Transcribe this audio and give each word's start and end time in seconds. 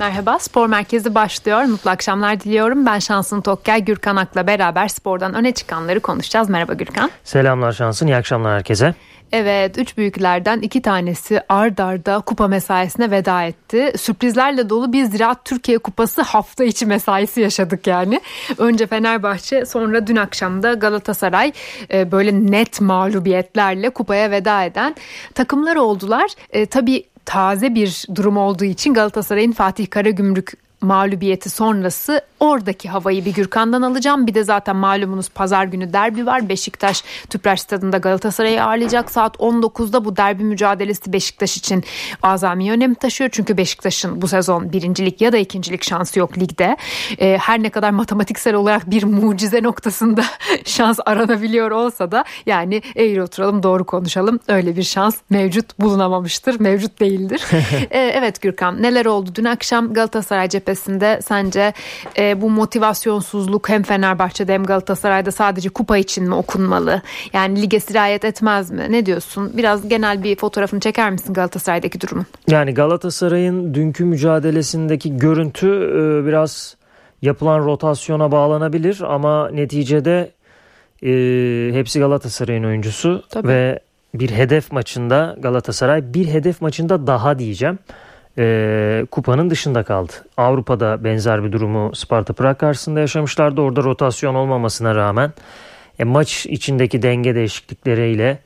Merhaba, 0.00 0.38
Spor 0.38 0.66
Merkezi 0.66 1.14
başlıyor. 1.14 1.62
Mutlu 1.62 1.90
akşamlar 1.90 2.40
diliyorum. 2.40 2.86
Ben 2.86 2.98
Şansın 2.98 3.40
Tokker, 3.40 3.78
Gürkan 3.78 4.16
Ak'la 4.16 4.46
beraber 4.46 4.88
spordan 4.88 5.34
öne 5.34 5.52
çıkanları 5.52 6.00
konuşacağız. 6.00 6.50
Merhaba 6.50 6.74
Gürkan. 6.74 7.10
Selamlar 7.24 7.72
Şansın, 7.72 8.06
iyi 8.06 8.16
akşamlar 8.16 8.56
herkese. 8.56 8.94
Evet, 9.32 9.78
üç 9.78 9.96
büyüklerden 9.96 10.60
iki 10.60 10.82
tanesi 10.82 11.40
ard 11.48 11.78
arda 11.78 12.20
kupa 12.20 12.48
mesaisine 12.48 13.10
veda 13.10 13.42
etti. 13.42 13.92
Sürprizlerle 13.98 14.68
dolu 14.68 14.92
bir 14.92 15.04
Ziraat 15.04 15.44
Türkiye 15.44 15.78
Kupası 15.78 16.22
hafta 16.22 16.64
içi 16.64 16.86
mesaisi 16.86 17.40
yaşadık 17.40 17.86
yani. 17.86 18.20
Önce 18.58 18.86
Fenerbahçe, 18.86 19.66
sonra 19.66 20.06
dün 20.06 20.16
akşam 20.16 20.62
da 20.62 20.72
Galatasaray 20.74 21.52
e, 21.92 22.12
böyle 22.12 22.32
net 22.32 22.80
mağlubiyetlerle 22.80 23.90
kupaya 23.90 24.30
veda 24.30 24.64
eden 24.64 24.96
takımlar 25.34 25.76
oldular. 25.76 26.30
E, 26.50 26.66
tabii 26.66 27.04
taze 27.30 27.74
bir 27.74 28.04
durum 28.14 28.36
olduğu 28.36 28.64
için 28.64 28.94
Galatasaray'ın 28.94 29.52
Fatih 29.52 29.90
Karagümrük 29.90 30.52
mağlubiyeti 30.80 31.50
sonrası 31.50 32.22
oradaki 32.40 32.88
havayı 32.88 33.24
bir 33.24 33.34
Gürkan'dan 33.34 33.82
alacağım. 33.82 34.26
Bir 34.26 34.34
de 34.34 34.44
zaten 34.44 34.76
malumunuz 34.76 35.28
pazar 35.28 35.64
günü 35.64 35.92
derbi 35.92 36.26
var. 36.26 36.48
Beşiktaş 36.48 37.04
Tüpraş 37.30 37.60
Stadı'nda 37.60 37.98
Galatasaray'ı 37.98 38.64
ağırlayacak. 38.64 39.10
Saat 39.10 39.36
19'da 39.36 40.04
bu 40.04 40.16
derbi 40.16 40.44
mücadelesi 40.44 41.12
Beşiktaş 41.12 41.56
için 41.56 41.84
azami 42.22 42.72
önem 42.72 42.94
taşıyor. 42.94 43.30
Çünkü 43.32 43.56
Beşiktaş'ın 43.56 44.22
bu 44.22 44.28
sezon 44.28 44.72
birincilik 44.72 45.20
ya 45.20 45.32
da 45.32 45.36
ikincilik 45.36 45.84
şansı 45.84 46.18
yok 46.18 46.38
ligde. 46.38 46.76
Ee, 47.18 47.38
her 47.40 47.62
ne 47.62 47.70
kadar 47.70 47.90
matematiksel 47.90 48.54
olarak 48.54 48.90
bir 48.90 49.04
mucize 49.04 49.62
noktasında 49.62 50.24
şans 50.64 50.98
aranabiliyor 51.06 51.70
olsa 51.70 52.12
da 52.12 52.24
yani 52.46 52.82
eğri 52.96 53.22
oturalım 53.22 53.62
doğru 53.62 53.84
konuşalım. 53.84 54.40
Öyle 54.48 54.76
bir 54.76 54.82
şans 54.82 55.16
mevcut 55.30 55.80
bulunamamıştır. 55.80 56.60
Mevcut 56.60 57.00
değildir. 57.00 57.42
ee, 57.90 58.12
evet 58.14 58.40
Gürkan 58.40 58.82
neler 58.82 59.06
oldu 59.06 59.30
dün 59.34 59.44
akşam 59.44 59.92
Galatasaray 59.92 60.48
cephesinde 60.48 60.69
sence 60.74 61.72
e, 62.18 62.40
bu 62.40 62.50
motivasyonsuzluk 62.50 63.68
hem 63.68 63.82
Fenerbahçe'de 63.82 64.54
hem 64.54 64.64
Galatasaray'da 64.64 65.30
sadece 65.30 65.68
kupa 65.68 65.98
için 65.98 66.24
mi 66.24 66.34
okunmalı? 66.34 67.02
Yani 67.32 67.62
lige 67.62 67.80
sirayet 67.80 68.24
etmez 68.24 68.70
mi? 68.70 68.86
Ne 68.90 69.06
diyorsun? 69.06 69.52
Biraz 69.56 69.88
genel 69.88 70.24
bir 70.24 70.36
fotoğrafını 70.36 70.80
çeker 70.80 71.10
misin 71.10 71.34
Galatasaray'daki 71.34 72.00
durumun? 72.00 72.26
Yani 72.48 72.74
Galatasaray'ın 72.74 73.74
dünkü 73.74 74.04
mücadelesindeki 74.04 75.16
görüntü 75.16 75.66
e, 75.66 76.26
biraz 76.26 76.76
yapılan 77.22 77.58
rotasyona 77.58 78.32
bağlanabilir 78.32 79.00
ama 79.00 79.50
neticede 79.50 80.30
e, 81.02 81.10
hepsi 81.72 81.98
Galatasaray'ın 81.98 82.64
oyuncusu 82.64 83.22
Tabii. 83.30 83.48
ve 83.48 83.80
bir 84.14 84.30
hedef 84.30 84.72
maçında 84.72 85.36
Galatasaray 85.38 86.14
bir 86.14 86.26
hedef 86.26 86.60
maçında 86.60 87.06
daha 87.06 87.38
diyeceğim 87.38 87.78
e, 88.38 89.06
kupanın 89.10 89.50
dışında 89.50 89.82
kaldı. 89.82 90.12
Avrupa'da 90.36 91.04
benzer 91.04 91.44
bir 91.44 91.52
durumu 91.52 91.94
Sparta 91.94 92.32
Prag 92.32 92.58
karşısında 92.58 93.00
yaşamışlardı. 93.00 93.60
Orada 93.60 93.82
rotasyon 93.82 94.34
olmamasına 94.34 94.94
rağmen 94.94 95.32
e, 95.98 96.04
maç 96.04 96.46
içindeki 96.46 97.02
denge 97.02 97.34
değişiklikleriyle 97.34 98.38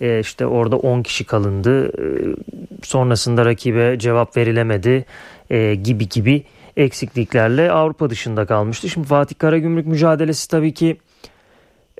e, 0.00 0.20
işte 0.20 0.46
orada 0.46 0.76
10 0.76 1.02
kişi 1.02 1.24
kalındı. 1.24 1.88
E, 1.88 2.36
sonrasında 2.82 3.44
rakibe 3.44 3.98
cevap 3.98 4.36
verilemedi 4.36 5.04
e, 5.50 5.74
gibi 5.74 6.08
gibi 6.08 6.44
eksikliklerle 6.76 7.70
Avrupa 7.70 8.10
dışında 8.10 8.46
kalmıştı. 8.46 8.88
Şimdi 8.88 9.08
Fatih 9.08 9.38
Karagümrük 9.38 9.86
mücadelesi 9.86 10.48
tabii 10.48 10.74
ki 10.74 10.96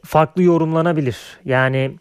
farklı 0.04 0.42
yorumlanabilir. 0.42 1.16
Yani 1.44 1.92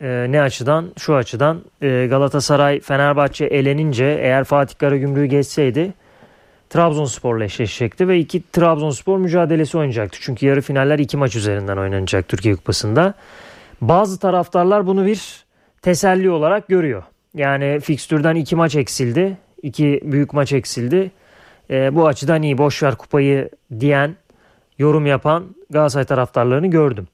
e, 0.00 0.26
ne 0.28 0.40
açıdan? 0.40 0.86
Şu 0.98 1.14
açıdan 1.14 1.62
e, 1.82 2.06
Galatasaray 2.10 2.80
Fenerbahçe 2.80 3.44
elenince 3.44 4.04
eğer 4.04 4.44
Fatih 4.44 4.78
Karagümrük'ü 4.78 5.26
geçseydi 5.26 5.92
Trabzonspor'la 6.70 7.44
eşleşecekti 7.44 8.08
ve 8.08 8.18
iki 8.18 8.50
Trabzonspor 8.52 9.18
mücadelesi 9.18 9.78
oynayacaktı. 9.78 10.18
Çünkü 10.22 10.46
yarı 10.46 10.60
finaller 10.60 10.98
iki 10.98 11.16
maç 11.16 11.36
üzerinden 11.36 11.76
oynanacak 11.76 12.28
Türkiye 12.28 12.56
Kupası'nda. 12.56 13.14
Bazı 13.80 14.18
taraftarlar 14.18 14.86
bunu 14.86 15.06
bir 15.06 15.44
teselli 15.82 16.30
olarak 16.30 16.68
görüyor. 16.68 17.02
Yani 17.34 17.80
fikstürden 17.80 18.34
iki 18.34 18.56
maç 18.56 18.76
eksildi. 18.76 19.36
iki 19.62 20.00
büyük 20.04 20.32
maç 20.32 20.52
eksildi. 20.52 21.10
E, 21.70 21.94
bu 21.94 22.06
açıdan 22.06 22.42
iyi 22.42 22.58
boşver 22.58 22.94
kupayı 22.94 23.50
diyen, 23.80 24.16
yorum 24.78 25.06
yapan 25.06 25.44
Galatasaray 25.70 26.04
taraftarlarını 26.04 26.66
gördüm. 26.66 27.08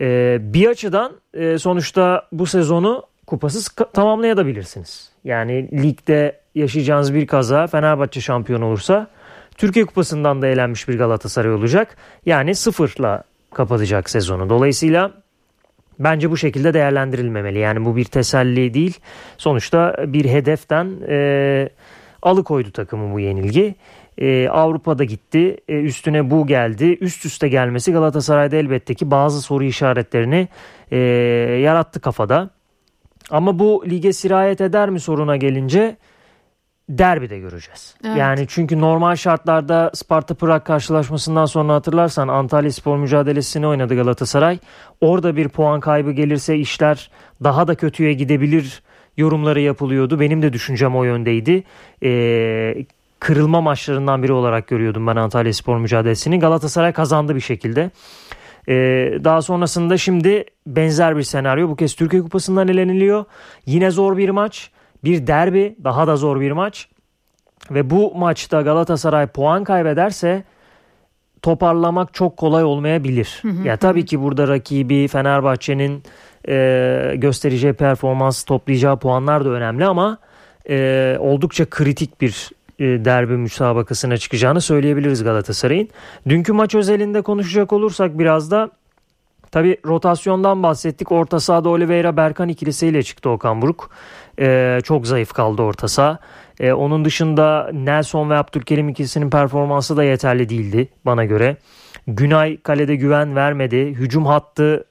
E, 0.00 0.38
bir 0.40 0.68
açıdan 0.68 1.12
e, 1.34 1.58
sonuçta 1.58 2.28
bu 2.32 2.46
sezonu 2.46 3.02
kupasız 3.26 3.68
tamamlayabilirsiniz. 3.68 5.12
Yani 5.24 5.82
ligde 5.82 6.40
yaşayacağınız 6.54 7.14
bir 7.14 7.26
kaza 7.26 7.66
Fenerbahçe 7.66 8.20
şampiyon 8.20 8.62
olursa 8.62 9.08
Türkiye 9.56 9.84
Kupası'ndan 9.84 10.42
da 10.42 10.46
elenmiş 10.46 10.88
bir 10.88 10.98
Galatasaray 10.98 11.52
olacak. 11.52 11.96
Yani 12.26 12.54
sıfırla 12.54 13.22
kapatacak 13.54 14.10
sezonu. 14.10 14.50
Dolayısıyla 14.50 15.10
bence 15.98 16.30
bu 16.30 16.36
şekilde 16.36 16.74
değerlendirilmemeli. 16.74 17.58
Yani 17.58 17.84
bu 17.84 17.96
bir 17.96 18.04
teselli 18.04 18.74
değil. 18.74 19.00
Sonuçta 19.38 19.96
bir 20.06 20.24
hedeften 20.24 20.96
e, 21.08 21.68
alıkoydu 22.22 22.70
takımı 22.72 23.14
bu 23.14 23.20
yenilgi. 23.20 23.74
Ee, 24.18 24.48
Avrupa'da 24.48 25.04
gitti. 25.04 25.56
Ee, 25.68 25.80
üstüne 25.80 26.30
bu 26.30 26.46
geldi. 26.46 26.98
Üst 27.00 27.26
üste 27.26 27.48
gelmesi 27.48 27.92
Galatasaray'da 27.92 28.56
elbette 28.56 28.94
ki 28.94 29.10
bazı 29.10 29.42
soru 29.42 29.64
işaretlerini 29.64 30.48
e, 30.90 30.98
yarattı 31.62 32.00
kafada. 32.00 32.50
Ama 33.30 33.58
bu 33.58 33.84
lige 33.90 34.12
sirayet 34.12 34.60
eder 34.60 34.90
mi 34.90 35.00
soruna 35.00 35.36
gelince 35.36 35.96
derbide 36.88 37.38
göreceğiz. 37.38 37.94
Evet. 38.04 38.16
Yani 38.16 38.44
çünkü 38.48 38.80
normal 38.80 39.16
şartlarda 39.16 39.90
Sparta 39.94 40.34
Prag 40.34 40.64
karşılaşmasından 40.64 41.46
sonra 41.46 41.74
hatırlarsan 41.74 42.28
Antalya 42.28 42.72
Spor 42.72 42.96
mücadelesini 42.96 43.66
oynadı 43.66 43.96
Galatasaray. 43.96 44.58
Orada 45.00 45.36
bir 45.36 45.48
puan 45.48 45.80
kaybı 45.80 46.12
gelirse 46.12 46.56
işler 46.56 47.10
daha 47.44 47.68
da 47.68 47.74
kötüye 47.74 48.12
gidebilir 48.12 48.82
yorumları 49.16 49.60
yapılıyordu. 49.60 50.20
Benim 50.20 50.42
de 50.42 50.52
düşüncem 50.52 50.96
o 50.96 51.04
yöndeydi. 51.04 51.64
Ee, 52.02 52.84
kırılma 53.22 53.60
maçlarından 53.60 54.22
biri 54.22 54.32
olarak 54.32 54.66
görüyordum 54.66 55.06
ben 55.06 55.16
Antalya 55.16 55.52
Spor 55.52 55.78
mücadelesini. 55.78 56.38
Galatasaray 56.38 56.92
kazandı 56.92 57.34
bir 57.34 57.40
şekilde. 57.40 57.90
Ee, 58.68 58.74
daha 59.24 59.42
sonrasında 59.42 59.96
şimdi 59.96 60.44
benzer 60.66 61.16
bir 61.16 61.22
senaryo. 61.22 61.68
Bu 61.68 61.76
kez 61.76 61.94
Türkiye 61.94 62.22
Kupası'ndan 62.22 62.68
eleniliyor. 62.68 63.24
Yine 63.66 63.90
zor 63.90 64.16
bir 64.16 64.28
maç. 64.28 64.70
Bir 65.04 65.26
derbi 65.26 65.76
daha 65.84 66.06
da 66.06 66.16
zor 66.16 66.40
bir 66.40 66.52
maç. 66.52 66.88
Ve 67.70 67.90
bu 67.90 68.14
maçta 68.14 68.62
Galatasaray 68.62 69.26
puan 69.26 69.64
kaybederse 69.64 70.44
toparlamak 71.42 72.14
çok 72.14 72.36
kolay 72.36 72.64
olmayabilir. 72.64 73.38
Hı 73.42 73.48
hı, 73.48 73.68
ya 73.68 73.76
tabii 73.76 74.04
ki 74.04 74.22
burada 74.22 74.48
rakibi 74.48 75.08
Fenerbahçe'nin 75.08 76.02
e, 76.48 77.14
göstereceği 77.16 77.72
performans 77.72 78.42
toplayacağı 78.42 78.98
puanlar 78.98 79.44
da 79.44 79.48
önemli 79.48 79.84
ama 79.84 80.18
e, 80.68 81.16
oldukça 81.20 81.70
kritik 81.70 82.20
bir 82.20 82.50
derbi 82.82 83.36
müsabakasına 83.36 84.16
çıkacağını 84.16 84.60
söyleyebiliriz 84.60 85.24
Galatasaray'ın. 85.24 85.88
Dünkü 86.28 86.52
maç 86.52 86.74
özelinde 86.74 87.22
konuşacak 87.22 87.72
olursak 87.72 88.18
biraz 88.18 88.50
da 88.50 88.70
tabi 89.50 89.76
rotasyondan 89.86 90.62
bahsettik. 90.62 91.12
Orta 91.12 91.40
sahada 91.40 91.68
Oliveira 91.68 92.16
Berkan 92.16 92.48
ikilisiyle 92.48 93.02
çıktı 93.02 93.30
Okan 93.30 93.62
Buruk. 93.62 93.90
Ee, 94.38 94.78
çok 94.84 95.06
zayıf 95.06 95.32
kaldı 95.32 95.62
orta 95.62 95.88
saha. 95.88 96.18
Ee, 96.60 96.72
onun 96.72 97.04
dışında 97.04 97.70
Nelson 97.72 98.30
ve 98.30 98.36
Abdülkerim 98.36 98.88
ikilisinin 98.88 99.30
performansı 99.30 99.96
da 99.96 100.04
yeterli 100.04 100.48
değildi 100.48 100.88
bana 101.06 101.24
göre. 101.24 101.56
Günay 102.06 102.56
kalede 102.56 102.96
güven 102.96 103.36
vermedi. 103.36 103.86
Hücum 103.86 104.26
hattı 104.26 104.84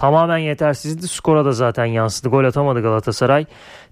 tamamen 0.00 0.38
yetersizdi. 0.38 1.08
Skora 1.08 1.44
da 1.44 1.52
zaten 1.52 1.84
yansıdı. 1.84 2.28
Gol 2.28 2.44
atamadı 2.44 2.82
Galatasaray. 2.82 3.46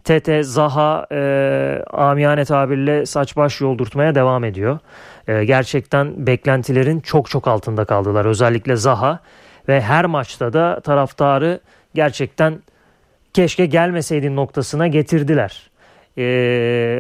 Tete, 0.05 0.43
Zaha 0.43 1.07
e, 1.13 1.83
amiyane 1.93 2.45
tabirle 2.45 3.07
saç 3.07 3.37
baş 3.37 3.61
yoldurtmaya 3.61 4.15
devam 4.15 4.45
ediyor. 4.45 4.79
E, 5.29 5.45
gerçekten 5.45 6.27
beklentilerin 6.27 7.01
çok 7.01 7.31
çok 7.31 7.49
altında 7.49 7.85
kaldılar. 7.85 8.25
Özellikle 8.25 8.77
Zaha 8.77 9.19
ve 9.69 9.81
her 9.81 10.05
maçta 10.05 10.53
da 10.53 10.81
taraftarı 10.81 11.61
gerçekten 11.95 12.63
keşke 13.35 13.67
gelmeseydin 13.67 14.37
noktasına 14.37 14.87
getirdiler. 14.87 15.71
E, 16.19 16.25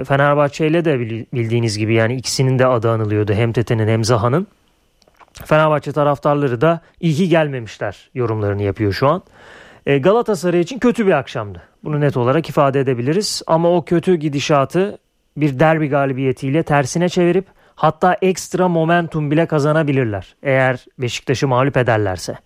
Fenerbahçe 0.08 0.66
ile 0.66 0.84
de 0.84 1.00
bildiğiniz 1.32 1.78
gibi 1.78 1.94
yani 1.94 2.14
ikisinin 2.14 2.58
de 2.58 2.66
adı 2.66 2.90
anılıyordu. 2.90 3.32
Hem 3.32 3.52
Tete'nin 3.52 3.88
hem 3.88 4.04
Zaha'nın. 4.04 4.46
Fenerbahçe 5.44 5.92
taraftarları 5.92 6.60
da 6.60 6.80
iyi 7.00 7.28
gelmemişler 7.28 8.10
yorumlarını 8.14 8.62
yapıyor 8.62 8.92
şu 8.92 9.08
an. 9.08 9.22
E, 9.86 9.98
Galatasaray 9.98 10.60
için 10.60 10.78
kötü 10.78 11.06
bir 11.06 11.12
akşamdı. 11.12 11.62
Bunu 11.84 12.00
net 12.00 12.16
olarak 12.16 12.48
ifade 12.48 12.80
edebiliriz. 12.80 13.42
Ama 13.46 13.70
o 13.70 13.84
kötü 13.84 14.14
gidişatı 14.14 14.98
bir 15.36 15.58
derbi 15.58 15.88
galibiyetiyle 15.88 16.62
tersine 16.62 17.08
çevirip 17.08 17.46
hatta 17.74 18.16
ekstra 18.22 18.68
momentum 18.68 19.30
bile 19.30 19.46
kazanabilirler. 19.46 20.34
Eğer 20.42 20.86
Beşiktaş'ı 20.98 21.48
mağlup 21.48 21.76
ederlerse. 21.76 22.38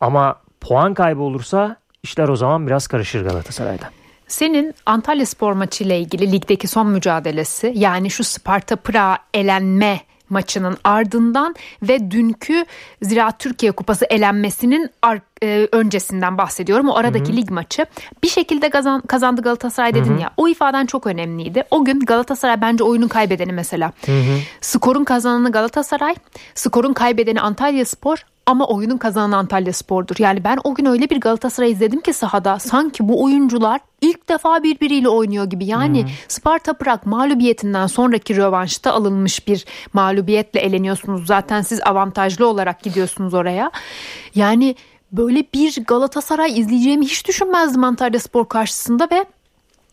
Ama 0.00 0.40
puan 0.60 0.94
kaybı 0.94 1.22
olursa 1.22 1.76
işler 2.02 2.28
o 2.28 2.36
zaman 2.36 2.66
biraz 2.66 2.86
karışır 2.86 3.24
Galatasaray'da. 3.24 3.90
senin 4.28 4.74
Antalya 4.86 5.26
Spor 5.26 5.52
maçı 5.52 5.84
ile 5.84 6.00
ilgili 6.00 6.32
ligdeki 6.32 6.68
son 6.68 6.86
mücadelesi 6.88 7.72
yani 7.76 8.10
şu 8.10 8.24
Sparta 8.24 8.76
Prag 8.76 9.18
elenme 9.34 10.00
maçının 10.30 10.76
ardından 10.84 11.54
ve 11.82 12.10
dünkü 12.10 12.64
Ziraat 13.02 13.38
Türkiye 13.38 13.72
Kupası 13.72 14.04
elenmesinin 14.10 14.90
ar- 15.02 15.20
e, 15.42 15.68
öncesinden 15.72 16.38
bahsediyorum. 16.38 16.88
O 16.88 16.94
aradaki 16.96 17.28
Hı-hı. 17.28 17.36
lig 17.36 17.50
maçı. 17.50 17.86
Bir 18.22 18.28
şekilde 18.28 18.70
kazan, 18.70 19.00
kazandı 19.00 19.42
Galatasaray 19.42 19.94
dedin 19.94 20.12
Hı-hı. 20.12 20.20
ya. 20.20 20.30
O 20.36 20.48
ifaden 20.48 20.86
çok 20.86 21.06
önemliydi. 21.06 21.64
O 21.70 21.84
gün 21.84 22.00
Galatasaray 22.00 22.60
bence 22.60 22.84
oyunun 22.84 23.08
kaybedeni 23.08 23.52
mesela. 23.52 23.92
Hı-hı. 24.06 24.38
Skorun 24.60 25.04
kazananı 25.04 25.52
Galatasaray, 25.52 26.14
skorun 26.54 26.92
kaybedeni 26.92 27.40
Antalya 27.40 27.84
Spor 27.84 28.24
ama 28.46 28.66
oyunun 28.66 28.98
kazananı 28.98 29.36
Antalya 29.36 29.72
Spor'dur. 29.72 30.16
Yani 30.18 30.44
ben 30.44 30.58
o 30.64 30.74
gün 30.74 30.84
öyle 30.84 31.10
bir 31.10 31.20
Galatasaray 31.20 31.70
izledim 31.70 32.00
ki 32.00 32.12
sahada 32.12 32.58
sanki 32.58 33.08
bu 33.08 33.24
oyuncular 33.24 33.80
ilk 34.00 34.28
defa 34.28 34.62
birbiriyle 34.62 35.08
oynuyor 35.08 35.44
gibi. 35.44 35.64
Yani 35.64 36.02
hmm. 36.02 36.10
Sparta 36.28 36.72
Prag 36.72 37.00
mağlubiyetinden 37.04 37.86
sonraki 37.86 38.36
rövanşta 38.36 38.92
alınmış 38.92 39.48
bir 39.48 39.64
mağlubiyetle 39.92 40.60
eleniyorsunuz. 40.60 41.26
Zaten 41.26 41.62
siz 41.62 41.80
avantajlı 41.82 42.46
olarak 42.46 42.82
gidiyorsunuz 42.82 43.34
oraya. 43.34 43.70
Yani 44.34 44.76
böyle 45.12 45.44
bir 45.54 45.84
Galatasaray 45.84 46.60
izleyeceğimi 46.60 47.04
hiç 47.04 47.28
düşünmezdim 47.28 47.84
Antalya 47.84 48.20
Spor 48.20 48.48
karşısında 48.48 49.08
ve 49.12 49.24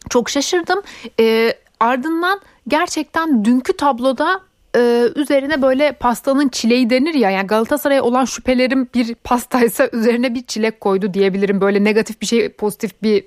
çok 0.10 0.30
şaşırdım. 0.30 0.82
Ee, 1.20 1.54
ardından 1.80 2.42
gerçekten 2.68 3.46
dünkü 3.46 3.78
tabloda 3.78 4.42
e, 4.75 5.10
üzerine 5.16 5.62
böyle 5.62 5.92
pastanın 5.92 6.50
çileği 6.50 6.90
denir 6.90 7.14
ya 7.14 7.30
yani 7.30 7.48
Galatasaray'a 7.48 8.04
olan 8.04 8.25
şüphelerim 8.25 8.90
bir 8.96 9.16
pastaysa 9.16 9.90
üzerine 9.94 10.36
bir 10.36 10.46
çilek 10.46 10.81
koydu 10.81 11.14
diyebilirim. 11.14 11.62
Böyle 11.62 11.84
negatif 11.84 12.22
bir 12.22 12.25
şey 12.25 12.50
pozitif 12.50 13.04
bir 13.04 13.25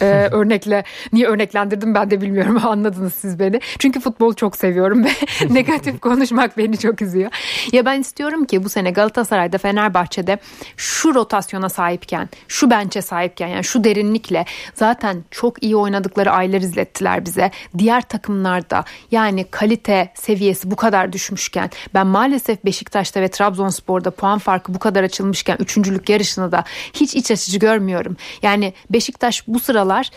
e, 0.00 0.28
örnekle 0.32 0.84
niye 1.12 1.26
örneklendirdim 1.26 1.94
ben 1.94 2.10
de 2.10 2.20
bilmiyorum 2.20 2.60
anladınız 2.66 3.14
siz 3.14 3.38
beni. 3.38 3.60
Çünkü 3.78 4.00
futbol 4.00 4.34
çok 4.34 4.56
seviyorum 4.56 5.04
ve 5.04 5.10
negatif 5.50 6.00
konuşmak 6.00 6.58
beni 6.58 6.78
çok 6.78 7.02
üzüyor. 7.02 7.30
Ya 7.72 7.84
ben 7.84 8.00
istiyorum 8.00 8.44
ki 8.44 8.64
bu 8.64 8.68
sene 8.68 8.90
Galatasaray'da 8.90 9.58
Fenerbahçe'de 9.58 10.38
şu 10.76 11.14
rotasyona 11.14 11.68
sahipken 11.68 12.28
şu 12.48 12.70
bençe 12.70 13.02
sahipken 13.02 13.48
yani 13.48 13.64
şu 13.64 13.84
derinlikle 13.84 14.44
zaten 14.74 15.24
çok 15.30 15.62
iyi 15.62 15.76
oynadıkları 15.76 16.30
aylar 16.30 16.60
izlettiler 16.60 17.24
bize. 17.24 17.50
Diğer 17.78 18.00
takımlarda 18.00 18.84
yani 19.10 19.44
kalite 19.50 20.12
seviyesi 20.46 20.70
bu 20.70 20.76
kadar 20.76 21.12
düşmüşken 21.12 21.70
ben 21.94 22.06
maalesef 22.06 22.64
Beşiktaş'ta 22.64 23.20
ve 23.20 23.28
Trabzonspor'da 23.28 24.10
puan 24.10 24.38
farkı 24.38 24.74
bu 24.74 24.78
kadar 24.78 25.04
açılmışken 25.04 25.56
üçüncülük 25.60 26.08
yarışını 26.08 26.52
da 26.52 26.64
hiç 26.92 27.14
iç 27.14 27.30
açıcı 27.30 27.58
görmüyorum. 27.58 28.16
Yani 28.42 28.72
Beşiktaş 28.90 29.48
bu 29.48 29.60
sıra 29.60 29.76
sıralar 29.76 30.10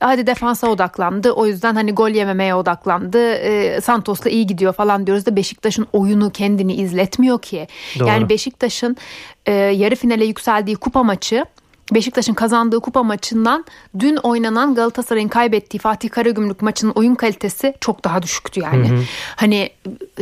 hadi 0.00 0.26
defansa 0.26 0.68
odaklandı. 0.68 1.30
O 1.30 1.46
yüzden 1.46 1.74
hani 1.74 1.92
gol 1.92 2.10
yememeye 2.10 2.54
odaklandı. 2.54 3.32
E, 3.34 3.80
Santos'la 3.80 4.30
iyi 4.30 4.46
gidiyor 4.46 4.72
falan 4.72 5.06
diyoruz 5.06 5.26
da 5.26 5.36
Beşiktaş'ın 5.36 5.86
oyunu 5.92 6.30
kendini 6.30 6.74
izletmiyor 6.74 7.42
ki. 7.42 7.66
Doğru. 7.98 8.08
Yani 8.08 8.28
Beşiktaş'ın 8.28 8.96
e, 9.46 9.52
yarı 9.52 9.96
finale 9.96 10.24
yükseldiği 10.24 10.76
kupa 10.76 11.02
maçı 11.02 11.44
Beşiktaş'ın 11.94 12.34
kazandığı 12.34 12.80
kupa 12.80 13.02
maçından 13.02 13.64
dün 13.98 14.16
oynanan 14.16 14.74
Galatasaray'ın 14.74 15.28
kaybettiği 15.28 15.80
Fatih 15.80 16.10
Karagümrük 16.10 16.62
maçının 16.62 16.92
oyun 16.92 17.14
kalitesi 17.14 17.74
çok 17.80 18.04
daha 18.04 18.22
düşüktü 18.22 18.60
yani. 18.60 18.88
Hı 18.88 18.94
hı. 18.94 19.02
Hani 19.36 19.70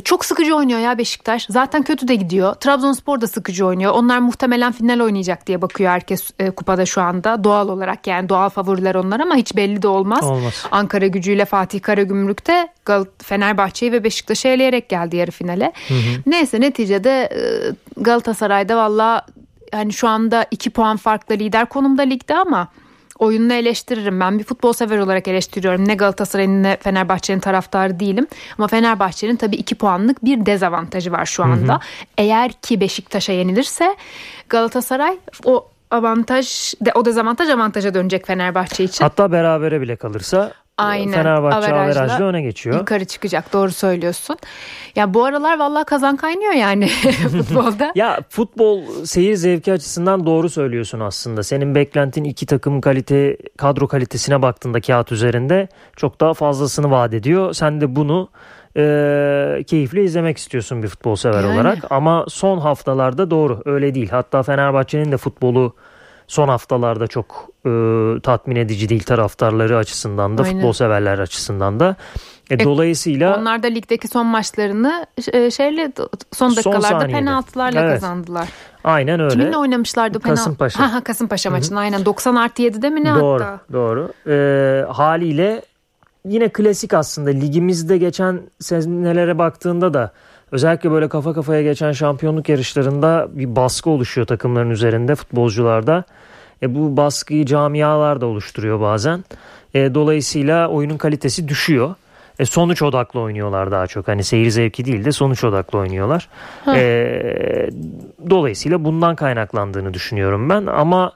çok 0.05 0.25
sıkıcı 0.25 0.57
oynuyor 0.57 0.81
ya 0.81 0.99
Beşiktaş. 0.99 1.47
Zaten 1.51 1.83
kötü 1.83 2.09
de 2.09 2.15
gidiyor. 2.15 2.55
Trabzonspor 2.55 3.21
da 3.21 3.27
sıkıcı 3.27 3.67
oynuyor. 3.67 3.93
Onlar 3.93 4.19
muhtemelen 4.19 4.73
final 4.73 5.01
oynayacak 5.01 5.47
diye 5.47 5.63
bakıyor 5.63 5.91
herkes 5.91 6.31
e, 6.39 6.51
kupada 6.51 6.87
şu 6.87 7.03
anda. 7.03 7.45
Doğal 7.45 7.69
olarak 7.69 8.07
yani 8.07 8.29
doğal 8.29 8.49
favoriler 8.49 8.95
onlar 8.95 9.21
ama 9.21 9.37
hiç 9.37 9.57
belli 9.57 9.83
de 9.83 9.89
olmaz. 9.89 10.25
olmaz. 10.25 10.67
Ankara 10.71 11.07
gücüyle 11.07 11.45
Fatih 11.45 11.83
Karagümrük'te 11.83 12.69
Gal 12.85 13.05
Fenerbahçe'yi 13.23 13.93
ve 13.93 14.05
Beşiktaş'ı 14.05 14.49
eleyerek 14.49 14.89
geldi 14.89 15.17
yarı 15.17 15.31
finale. 15.31 15.73
Hı 15.89 15.95
hı. 15.95 16.23
Neyse 16.27 16.61
neticede 16.61 17.11
e, 17.25 17.41
Galatasaray'da 17.97 18.77
valla 18.77 19.27
hani 19.75 19.93
şu 19.93 20.09
anda 20.09 20.47
iki 20.51 20.71
puan 20.71 20.97
farklı 20.97 21.35
lider 21.35 21.67
konumda 21.67 22.03
ligde 22.03 22.37
ama 22.37 22.69
oyununu 23.19 23.53
eleştiririm. 23.53 24.21
Ben 24.21 24.39
bir 24.39 24.45
futbol 24.45 24.73
sever 24.73 24.99
olarak 24.99 25.29
eleştiriyorum. 25.29 25.89
Ne 25.89 25.95
Galatasaray'ın 25.95 26.63
ne 26.63 26.77
Fenerbahçe'nin 26.77 27.41
taraftarı 27.41 28.01
değilim. 28.01 28.27
Ama 28.59 28.69
Fenerbahçe'nin 28.69 29.37
tabii 29.37 29.57
iki 29.57 29.75
puanlık 29.75 30.25
bir 30.25 30.47
dezavantajı 30.47 31.13
var 31.13 31.27
şu 31.27 31.45
anda. 31.45 31.73
Hı 31.73 31.77
hı. 31.77 31.81
Eğer 32.19 32.53
ki 32.53 32.81
Beşiktaş'a 32.81 33.33
yenilirse 33.33 33.97
Galatasaray 34.49 35.19
o 35.45 35.69
avantaj 35.91 36.75
o 36.95 37.05
dezavantaj 37.05 37.51
avantaja 37.51 37.95
dönecek 37.95 38.27
Fenerbahçe 38.27 38.85
için. 38.85 39.05
Hatta 39.05 39.33
berabere 39.33 39.81
bile 39.81 39.97
kalırsa 39.97 40.53
Aynen. 40.79 41.13
Fenerbahçe 41.13 41.57
averajla, 41.57 42.01
averajla 42.01 42.25
öne 42.25 42.43
geçiyor. 42.43 42.79
Yukarı 42.79 43.05
çıkacak 43.05 43.53
doğru 43.53 43.71
söylüyorsun. 43.71 44.37
Ya 44.97 45.15
bu 45.15 45.25
aralar 45.25 45.59
vallahi 45.59 45.85
kazan 45.85 46.17
kaynıyor 46.17 46.53
yani 46.53 46.87
futbolda. 47.31 47.93
ya 47.95 48.21
futbol 48.29 48.83
seyir 49.05 49.35
zevki 49.35 49.73
açısından 49.73 50.27
doğru 50.27 50.51
söylüyorsun 50.51 51.01
aslında. 51.01 51.43
Senin 51.43 51.75
beklentin 51.75 52.25
iki 52.25 52.47
takım 52.47 52.81
kalite 52.81 53.37
kadro 53.57 53.89
kalitesine 53.89 54.43
baktığında 54.43 54.81
kağıt 54.81 55.13
üzerinde 55.13 55.69
çok 55.97 56.21
daha 56.21 56.35
fazlasını 56.35 56.91
vaat 56.91 57.15
ediyor. 57.15 57.53
Sen 57.53 57.81
de 57.81 57.97
bunu 57.97 58.29
e, 58.77 59.65
keyifle 59.67 60.05
izlemek 60.05 60.39
istiyorsun 60.39 60.83
bir 60.83 60.89
futbol 60.89 61.17
sever 61.17 61.43
yani. 61.45 61.55
olarak. 61.55 61.79
Ama 61.91 62.25
son 62.29 62.59
haftalarda 62.59 63.31
doğru 63.31 63.63
öyle 63.65 63.95
değil. 63.95 64.09
Hatta 64.11 64.43
Fenerbahçe'nin 64.43 65.13
de 65.13 65.17
futbolu 65.17 65.75
son 66.29 66.49
haftalarda 66.49 67.07
çok 67.07 67.51
e, 67.67 67.71
tatmin 68.23 68.57
edici 68.57 68.89
değil 68.89 69.03
taraftarları 69.03 69.77
açısından 69.77 70.39
da 70.39 70.43
Aynen. 70.43 70.55
futbol 70.55 70.73
severler 70.73 71.19
açısından 71.19 71.81
da. 71.81 71.97
E, 72.51 72.55
e, 72.55 72.65
dolayısıyla 72.65 73.39
onlar 73.41 73.63
da 73.63 73.67
ligdeki 73.67 74.09
son 74.09 74.27
maçlarını 74.27 75.07
e, 75.33 75.51
şeyle 75.51 75.93
son 76.33 76.57
dakikalarda 76.57 77.01
son 77.01 77.09
penaltılarla 77.09 77.81
evet. 77.81 77.95
kazandılar. 77.95 78.49
Aynen 78.85 79.21
öyle. 79.21 79.31
Kiminle 79.31 79.57
oynamışlardı 79.57 80.21
penaltı? 80.21 80.41
Kasımpaşa. 80.41 80.81
Ha, 80.81 80.93
ha 80.93 81.01
Kasımpaşa 81.05 81.51
maçında 81.51 81.81
aynen 81.81 82.05
90 82.05 82.35
artı 82.35 82.63
7'de 82.63 82.91
mi 82.91 83.05
ne 83.05 83.15
doğru, 83.15 83.45
hatta? 83.45 83.61
Doğru 83.73 84.13
e, 84.27 84.93
haliyle 84.93 85.63
yine 86.25 86.49
klasik 86.49 86.95
aslında 86.95 87.31
ligimizde 87.31 87.99
geçen 87.99 88.41
senelere 88.61 89.39
baktığında 89.39 89.95
da 89.95 90.13
özellikle 90.55 90.91
böyle 90.91 91.09
kafa 91.09 91.33
kafaya 91.33 91.63
geçen 91.63 91.93
şampiyonluk 91.93 92.49
yarışlarında 92.49 93.29
bir 93.31 93.57
baskı 93.57 93.91
oluşuyor 93.91 94.27
takımların 94.27 94.71
üzerinde 94.71 95.15
futbolcularda. 95.15 96.05
E, 96.63 96.75
bu 96.75 96.97
baskıyı 96.97 97.47
camialar 97.47 98.21
da 98.21 98.27
oluşturuyor 98.27 98.81
bazen. 98.81 99.25
E, 99.75 99.95
dolayısıyla 99.95 100.69
oyunun 100.69 100.97
kalitesi 100.97 101.49
düşüyor. 101.49 101.95
E, 102.39 102.47
sonuç 102.47 102.83
odaklı 102.83 103.21
oynuyorlar 103.21 103.71
daha 103.71 103.87
çok. 103.87 104.09
Hani 104.09 104.25
seyir 104.25 104.51
zevki 104.51 104.85
değil 104.85 105.05
de 105.05 105.13
sonuç 105.13 105.45
odaklı 105.45 105.79
oynuyorlar. 105.79 106.29
E, 106.75 107.71
dolayısıyla 108.31 108.85
bundan 108.85 109.17
kaynaklandığını 109.17 109.95
düşünüyorum 109.95 110.51
ben. 110.51 110.67
Ama 110.67 111.13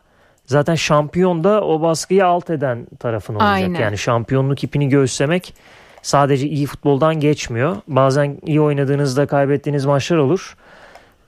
zaten 0.47 0.75
şampiyon 0.75 1.45
da 1.45 1.64
o 1.64 1.83
baskıyı 1.83 2.26
alt 2.26 2.50
eden 2.50 2.87
tarafın 2.99 3.35
olacak. 3.35 3.49
Aynen. 3.49 3.80
Yani 3.80 3.99
şampiyonluk 3.99 4.64
ipini 4.64 4.88
göğüslemek 4.88 5.54
sadece 6.02 6.47
iyi 6.49 6.67
futboldan 6.67 7.21
geçmiyor. 7.21 7.76
Bazen 7.88 8.38
iyi 8.47 8.61
oynadığınızda 8.61 9.26
kaybettiğiniz 9.26 9.85
maçlar 9.85 10.17
olur. 10.17 10.57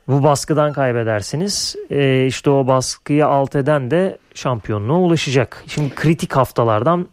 Bu 0.08 0.22
baskıdan 0.22 0.72
kaybedersiniz. 0.72 1.76
E, 1.90 2.26
işte 2.26 2.50
o 2.50 2.66
baskıyı 2.66 3.26
alt 3.26 3.56
eden 3.56 3.90
de 3.90 4.18
şampiyonluğa 4.34 4.98
ulaşacak. 4.98 5.64
Şimdi 5.66 5.94
kritik 5.94 6.32
haftalardan 6.36 7.06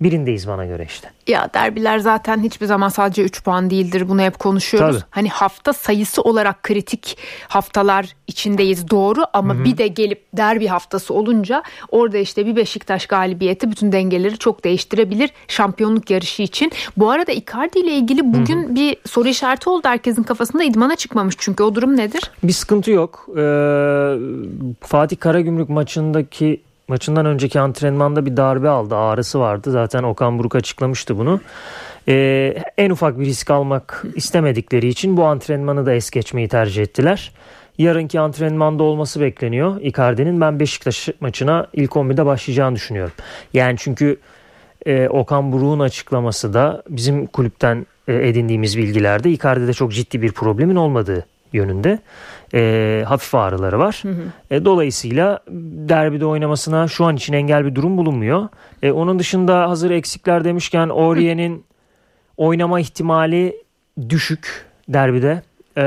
birindeyiz 0.00 0.48
bana 0.48 0.64
göre 0.66 0.84
işte. 0.88 1.10
Ya 1.26 1.50
derbiler 1.54 1.98
zaten 1.98 2.42
hiçbir 2.42 2.66
zaman 2.66 2.88
sadece 2.88 3.22
3 3.22 3.44
puan 3.44 3.70
değildir. 3.70 4.08
Bunu 4.08 4.22
hep 4.22 4.38
konuşuyoruz. 4.38 4.96
Tabii. 4.96 5.06
Hani 5.10 5.28
hafta 5.28 5.72
sayısı 5.72 6.22
olarak 6.22 6.62
kritik 6.62 7.18
haftalar 7.48 8.16
içindeyiz 8.26 8.90
doğru 8.90 9.24
ama 9.32 9.54
Hı-hı. 9.54 9.64
bir 9.64 9.78
de 9.78 9.86
gelip 9.86 10.22
derbi 10.36 10.66
haftası 10.66 11.14
olunca 11.14 11.62
orada 11.90 12.18
işte 12.18 12.46
bir 12.46 12.56
Beşiktaş 12.56 13.06
galibiyeti 13.06 13.70
bütün 13.70 13.92
dengeleri 13.92 14.38
çok 14.38 14.64
değiştirebilir 14.64 15.30
şampiyonluk 15.48 16.10
yarışı 16.10 16.42
için. 16.42 16.72
Bu 16.96 17.10
arada 17.10 17.32
Icardi 17.32 17.78
ile 17.78 17.90
ilgili 17.90 18.34
bugün 18.34 18.62
Hı-hı. 18.62 18.74
bir 18.74 18.96
soru 19.06 19.28
işareti 19.28 19.70
oldu 19.70 19.88
herkesin 19.88 20.22
kafasında 20.22 20.64
idmana 20.64 20.96
çıkmamış 20.96 21.34
çünkü 21.38 21.62
o 21.62 21.74
durum 21.74 21.96
nedir? 21.96 22.30
Bir 22.42 22.52
sıkıntı 22.52 22.90
yok. 22.90 23.26
Ee, 23.36 24.14
Fatih 24.80 25.16
Karagümrük 25.20 25.68
maçındaki 25.68 26.60
maçından 26.88 27.26
önceki 27.26 27.60
antrenmanda 27.60 28.26
bir 28.26 28.36
darbe 28.36 28.68
aldı. 28.68 28.96
Ağrısı 28.96 29.40
vardı. 29.40 29.70
Zaten 29.70 30.02
Okan 30.02 30.38
Buruk 30.38 30.56
açıklamıştı 30.56 31.18
bunu. 31.18 31.40
Ee, 32.08 32.62
en 32.78 32.90
ufak 32.90 33.18
bir 33.18 33.24
risk 33.24 33.50
almak 33.50 34.04
istemedikleri 34.14 34.88
için 34.88 35.16
bu 35.16 35.24
antrenmanı 35.24 35.86
da 35.86 35.94
es 35.94 36.10
geçmeyi 36.10 36.48
tercih 36.48 36.82
ettiler. 36.82 37.32
Yarınki 37.78 38.20
antrenmanda 38.20 38.82
olması 38.82 39.20
bekleniyor 39.20 39.80
Icardi'nin. 39.80 40.40
Ben 40.40 40.60
Beşiktaş 40.60 41.08
maçına 41.20 41.66
ilk 41.72 41.90
11'de 41.90 42.26
başlayacağını 42.26 42.76
düşünüyorum. 42.76 43.14
Yani 43.52 43.76
çünkü 43.78 44.16
e, 44.86 45.08
Okan 45.08 45.52
Buruk'un 45.52 45.80
açıklaması 45.80 46.54
da 46.54 46.82
bizim 46.88 47.26
kulüpten 47.26 47.86
e, 48.08 48.28
edindiğimiz 48.28 48.78
bilgilerde 48.78 49.30
Icardi'de 49.30 49.72
çok 49.72 49.92
ciddi 49.92 50.22
bir 50.22 50.32
problemin 50.32 50.76
olmadığı 50.76 51.26
yönünde. 51.54 51.98
E, 52.54 53.04
hafif 53.06 53.34
ağrıları 53.34 53.78
var. 53.78 54.00
Hı 54.02 54.08
hı. 54.08 54.22
E, 54.50 54.64
dolayısıyla 54.64 55.40
derbide 55.88 56.26
oynamasına 56.26 56.88
şu 56.88 57.04
an 57.04 57.16
için 57.16 57.32
engel 57.32 57.64
bir 57.64 57.74
durum 57.74 57.96
bulunmuyor. 57.96 58.48
E, 58.82 58.90
onun 58.92 59.18
dışında 59.18 59.68
hazır 59.68 59.90
eksikler 59.90 60.44
demişken 60.44 60.88
Oriye'nin 60.88 61.64
oynama 62.36 62.80
ihtimali 62.80 63.56
düşük 64.08 64.66
derbide. 64.88 65.42
E, 65.76 65.82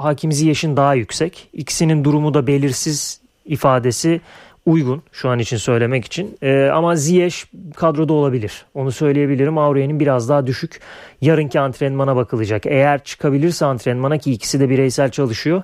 Hakim 0.00 0.32
Ziyech'in 0.32 0.76
daha 0.76 0.94
yüksek. 0.94 1.48
İkisinin 1.52 2.04
durumu 2.04 2.34
da 2.34 2.46
belirsiz 2.46 3.20
ifadesi 3.44 4.20
uygun 4.66 5.02
şu 5.12 5.28
an 5.28 5.38
için 5.38 5.56
söylemek 5.56 6.04
için. 6.04 6.38
E, 6.42 6.66
ama 6.66 6.96
Ziyech 6.96 7.36
kadroda 7.76 8.12
olabilir. 8.12 8.66
Onu 8.74 8.92
söyleyebilirim. 8.92 9.58
Aurelier'in 9.58 10.00
biraz 10.00 10.28
daha 10.28 10.46
düşük. 10.46 10.80
Yarınki 11.20 11.60
antrenmana 11.60 12.16
bakılacak. 12.16 12.66
Eğer 12.66 13.04
çıkabilirse 13.04 13.64
antrenmana 13.64 14.18
ki 14.18 14.32
ikisi 14.32 14.60
de 14.60 14.70
bireysel 14.70 15.10
çalışıyor. 15.10 15.62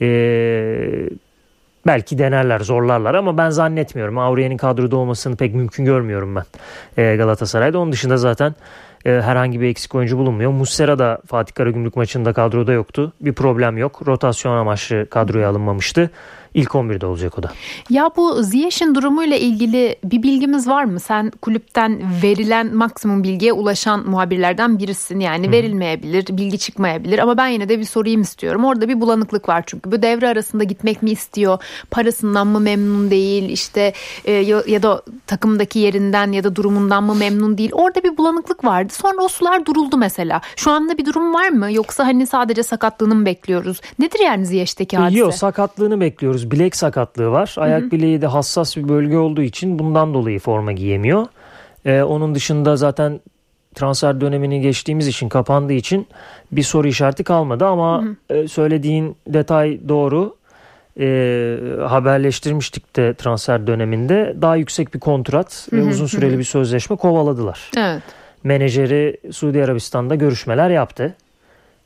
E, 0.00 0.08
belki 1.86 2.18
denerler, 2.18 2.60
zorlarlar 2.60 3.14
ama 3.14 3.38
ben 3.38 3.50
zannetmiyorum. 3.50 4.18
Aurelier'in 4.18 4.56
kadroda 4.56 4.96
olmasını 4.96 5.36
pek 5.36 5.54
mümkün 5.54 5.84
görmüyorum 5.84 6.36
ben 6.36 6.44
e, 7.02 7.16
Galatasaray'da. 7.16 7.78
Onun 7.78 7.92
dışında 7.92 8.16
zaten 8.16 8.54
e, 9.04 9.10
herhangi 9.10 9.60
bir 9.60 9.66
eksik 9.66 9.94
oyuncu 9.94 10.18
bulunmuyor. 10.18 10.50
Muslera 10.50 10.98
da 10.98 11.20
Fatih 11.26 11.54
Karagümrük 11.54 11.96
maçında 11.96 12.32
kadroda 12.32 12.72
yoktu. 12.72 13.12
Bir 13.20 13.32
problem 13.32 13.78
yok. 13.78 14.02
Rotasyon 14.06 14.56
amaçlı 14.56 15.06
kadroya 15.10 15.48
alınmamıştı. 15.48 16.10
İlk 16.54 16.70
11'de 16.70 17.06
olacak 17.06 17.38
o 17.38 17.42
da. 17.42 17.52
Ya 17.90 18.10
bu 18.16 18.42
Ziyech'in 18.42 18.94
durumuyla 18.94 19.36
ilgili 19.36 19.96
bir 20.04 20.22
bilgimiz 20.22 20.68
var 20.68 20.84
mı? 20.84 21.00
Sen 21.00 21.30
kulüpten 21.42 22.02
verilen 22.22 22.74
maksimum 22.74 23.22
bilgiye 23.22 23.52
ulaşan 23.52 24.10
muhabirlerden 24.10 24.78
birisin. 24.78 25.20
Yani 25.20 25.46
Hı. 25.48 25.52
verilmeyebilir, 25.52 26.26
bilgi 26.30 26.58
çıkmayabilir 26.58 27.18
ama 27.18 27.36
ben 27.36 27.48
yine 27.48 27.68
de 27.68 27.78
bir 27.78 27.84
sorayım 27.84 28.20
istiyorum. 28.20 28.64
Orada 28.64 28.88
bir 28.88 29.00
bulanıklık 29.00 29.48
var 29.48 29.64
çünkü. 29.66 29.92
Bu 29.92 30.02
devre 30.02 30.28
arasında 30.28 30.64
gitmek 30.64 31.02
mi 31.02 31.10
istiyor? 31.10 31.58
Parasından 31.90 32.46
mı 32.46 32.60
memnun 32.60 33.10
değil? 33.10 33.48
İşte 33.48 33.92
e, 34.24 34.32
ya, 34.32 34.62
ya 34.66 34.82
da 34.82 35.02
takımdaki 35.26 35.78
yerinden 35.78 36.32
ya 36.32 36.44
da 36.44 36.56
durumundan 36.56 37.04
mı 37.04 37.14
memnun 37.14 37.58
değil? 37.58 37.70
Orada 37.72 38.02
bir 38.02 38.16
bulanıklık 38.16 38.64
vardı. 38.64 38.92
Sonra 38.92 39.22
o 39.22 39.28
sular 39.28 39.66
duruldu 39.66 39.96
mesela. 39.96 40.40
Şu 40.56 40.70
anda 40.70 40.98
bir 40.98 41.06
durum 41.06 41.34
var 41.34 41.48
mı? 41.48 41.72
Yoksa 41.72 42.06
hani 42.06 42.26
sadece 42.26 42.62
sakatlığını 42.62 43.14
mı 43.14 43.26
bekliyoruz? 43.26 43.80
Nedir 43.98 44.20
yani 44.24 44.46
Ziyech'teki 44.46 44.96
hadise? 44.96 45.18
Yok 45.18 45.34
sakatlığını 45.34 46.00
bekliyoruz 46.00 46.39
biliyoruz. 46.40 46.60
Bilek 46.60 46.76
sakatlığı 46.76 47.30
var. 47.30 47.54
Ayak 47.58 47.82
Hı-hı. 47.82 47.90
bileği 47.90 48.22
de 48.22 48.26
hassas 48.26 48.76
bir 48.76 48.88
bölge 48.88 49.16
olduğu 49.16 49.42
için 49.42 49.78
bundan 49.78 50.14
dolayı 50.14 50.38
forma 50.38 50.72
giyemiyor. 50.72 51.26
Ee, 51.84 52.02
onun 52.02 52.34
dışında 52.34 52.76
zaten 52.76 53.20
transfer 53.74 54.20
dönemini 54.20 54.60
geçtiğimiz 54.60 55.06
için 55.06 55.28
kapandığı 55.28 55.72
için 55.72 56.06
bir 56.52 56.62
soru 56.62 56.88
işareti 56.88 57.24
kalmadı 57.24 57.66
ama 57.66 58.04
e, 58.30 58.48
söylediğin 58.48 59.16
detay 59.26 59.80
doğru. 59.88 60.36
E, 61.00 61.56
haberleştirmiştik 61.88 62.96
de 62.96 63.14
transfer 63.14 63.66
döneminde 63.66 64.36
daha 64.42 64.56
yüksek 64.56 64.94
bir 64.94 65.00
kontrat 65.00 65.68
ve 65.72 65.82
uzun 65.82 66.06
süreli 66.06 66.38
bir 66.38 66.44
sözleşme 66.44 66.96
kovaladılar. 66.96 67.70
Evet. 67.78 68.02
Menajeri 68.44 69.16
Suudi 69.32 69.64
Arabistan'da 69.64 70.14
görüşmeler 70.14 70.70
yaptı. 70.70 71.14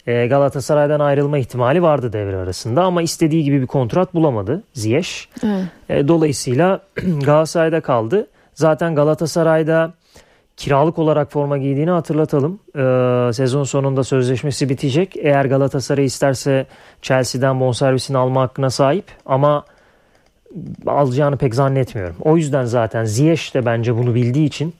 Ee, 0.06 0.26
Galatasaray'dan 0.26 1.00
ayrılma 1.00 1.38
ihtimali 1.38 1.82
vardı 1.82 2.12
devre 2.12 2.37
arasında 2.37 2.82
ama 2.84 3.02
istediği 3.02 3.44
gibi 3.44 3.61
bir 3.62 3.66
kontrat 3.66 4.14
bulamadı 4.14 4.62
Ziyech. 4.75 5.08
Evet. 5.88 6.08
Dolayısıyla 6.08 6.80
Galatasaray'da 7.25 7.80
kaldı. 7.80 8.26
Zaten 8.54 8.94
Galatasaray'da 8.94 9.92
kiralık 10.56 10.99
olarak 10.99 11.32
forma 11.32 11.58
giydiğini 11.58 11.90
hatırlatalım. 11.90 12.58
Ee, 12.76 13.32
sezon 13.32 13.64
sonunda 13.64 14.04
sözleşmesi 14.04 14.68
bitecek. 14.68 15.16
Eğer 15.16 15.44
Galatasaray 15.44 16.04
isterse 16.04 16.66
Chelsea'den 17.02 17.61
bonservisini 17.61 18.18
alma 18.18 18.42
hakkına 18.42 18.70
sahip 18.70 19.04
ama 19.26 19.64
alacağını 20.87 21.37
pek 21.37 21.54
zannetmiyorum. 21.54 22.16
O 22.20 22.37
yüzden 22.37 22.64
zaten 22.64 23.04
Ziyech 23.04 23.54
de 23.54 23.66
bence 23.66 23.96
bunu 23.96 24.14
bildiği 24.14 24.46
için 24.46 24.75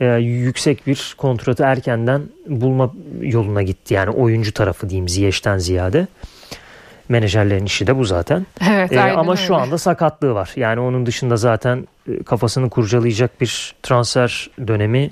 e, 0.00 0.06
yüksek 0.16 0.86
bir 0.86 1.14
kontratı 1.18 1.62
erkenden 1.62 2.22
bulma 2.46 2.92
yoluna 3.20 3.62
gitti. 3.62 3.94
Yani 3.94 4.10
oyuncu 4.10 4.54
tarafı 4.54 4.90
diyeyim 4.90 5.08
Ziyech'ten 5.08 5.58
ziyade. 5.58 6.06
Menajerlerin 7.08 7.64
işi 7.64 7.86
de 7.86 7.98
bu 7.98 8.04
zaten. 8.04 8.46
Evet, 8.70 8.92
e, 8.92 9.00
ama 9.00 9.32
öyle. 9.32 9.42
şu 9.42 9.56
anda 9.56 9.78
sakatlığı 9.78 10.34
var. 10.34 10.52
Yani 10.56 10.80
onun 10.80 11.06
dışında 11.06 11.36
zaten 11.36 11.88
e, 12.08 12.22
kafasını 12.22 12.70
kurcalayacak 12.70 13.40
bir 13.40 13.74
transfer 13.82 14.50
dönemi 14.66 15.10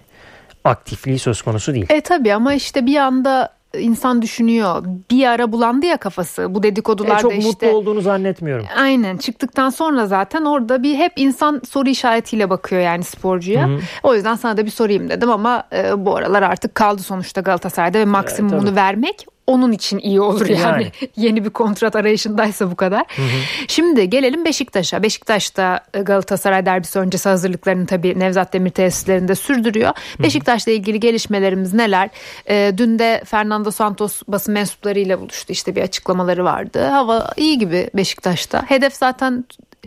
aktifliği 0.65 1.19
söz 1.19 1.43
konusu 1.43 1.75
değil. 1.75 1.87
E 1.89 2.01
tabii 2.01 2.35
ama 2.35 2.55
işte 2.55 2.87
bir 2.87 2.97
anda 2.97 3.56
insan 3.81 4.23
düşünüyor. 4.23 4.85
Bir 5.11 5.27
ara 5.27 5.53
bulandı 5.53 5.87
ya 5.87 5.97
kafası. 5.97 6.55
Bu 6.55 6.63
dedikodularda 6.63 7.19
e, 7.19 7.23
çok 7.23 7.33
işte. 7.33 7.53
Çok 7.53 7.63
mutlu 7.63 7.79
olduğunu 7.79 8.01
zannetmiyorum. 8.01 8.67
Aynen. 8.79 9.17
Çıktıktan 9.17 9.71
sonra 9.71 10.07
zaten 10.07 10.45
orada 10.45 10.83
bir 10.83 10.95
hep 10.95 11.13
insan 11.17 11.61
soru 11.69 11.89
işaretiyle 11.89 12.51
bakıyor 12.51 12.83
yani 12.83 13.05
sporcuya. 13.05 13.69
Hı-hı. 13.69 13.81
O 14.03 14.15
yüzden 14.15 14.35
sana 14.35 14.57
da 14.57 14.65
bir 14.65 14.71
sorayım 14.71 15.09
dedim 15.09 15.31
ama 15.31 15.65
e, 15.73 16.07
bu 16.07 16.17
aralar 16.17 16.43
artık 16.43 16.75
kaldı 16.75 17.03
sonuçta 17.03 17.41
Galatasaray'da 17.41 17.99
ve 17.99 18.05
maksimumunu 18.05 18.69
evet, 18.69 18.77
vermek 18.77 19.27
onun 19.47 19.73
için 19.73 19.99
iyi 19.99 20.21
olur 20.21 20.47
yani. 20.47 20.61
yani. 20.63 20.93
Yeni 21.17 21.45
bir 21.45 21.51
kontrat 21.51 21.97
arayışındaysa 21.97 22.71
bu 22.71 22.77
kadar. 22.77 23.05
Hı 23.17 23.23
hı. 23.23 23.27
Şimdi 23.69 24.11
gelelim 24.11 24.45
Beşiktaş'a. 24.45 25.03
Beşiktaş'ta 25.03 25.81
e, 25.95 26.01
Galatasaray 26.01 26.67
derbisi 26.67 26.99
öncesi 26.99 27.29
hazırlıklarını 27.29 27.87
tabii 27.87 28.19
Nevzat 28.19 28.53
Demir 28.53 28.71
tesislerinde 28.71 29.35
sürdürüyor. 29.35 29.89
Hı 29.89 30.19
hı. 30.19 30.23
Beşiktaş'la 30.23 30.73
ilgili 30.73 31.01
gelişmelerimiz 31.01 31.75
neler? 31.75 32.11
E, 32.49 32.73
dün 32.77 32.99
de 32.99 33.23
Fernando 33.25 33.71
Santos 33.71 34.23
basın 34.29 34.55
mensuplarıyla 34.55 35.21
buluştu. 35.21 35.53
İşte 35.53 35.77
bir 35.77 35.83
açıklamaları 35.83 36.45
vardı. 36.45 36.87
Hava 36.87 37.31
iyi 37.37 37.59
gibi 37.59 37.91
Beşiktaş'ta. 37.95 38.63
Hedef 38.69 38.95
zaten 38.95 39.45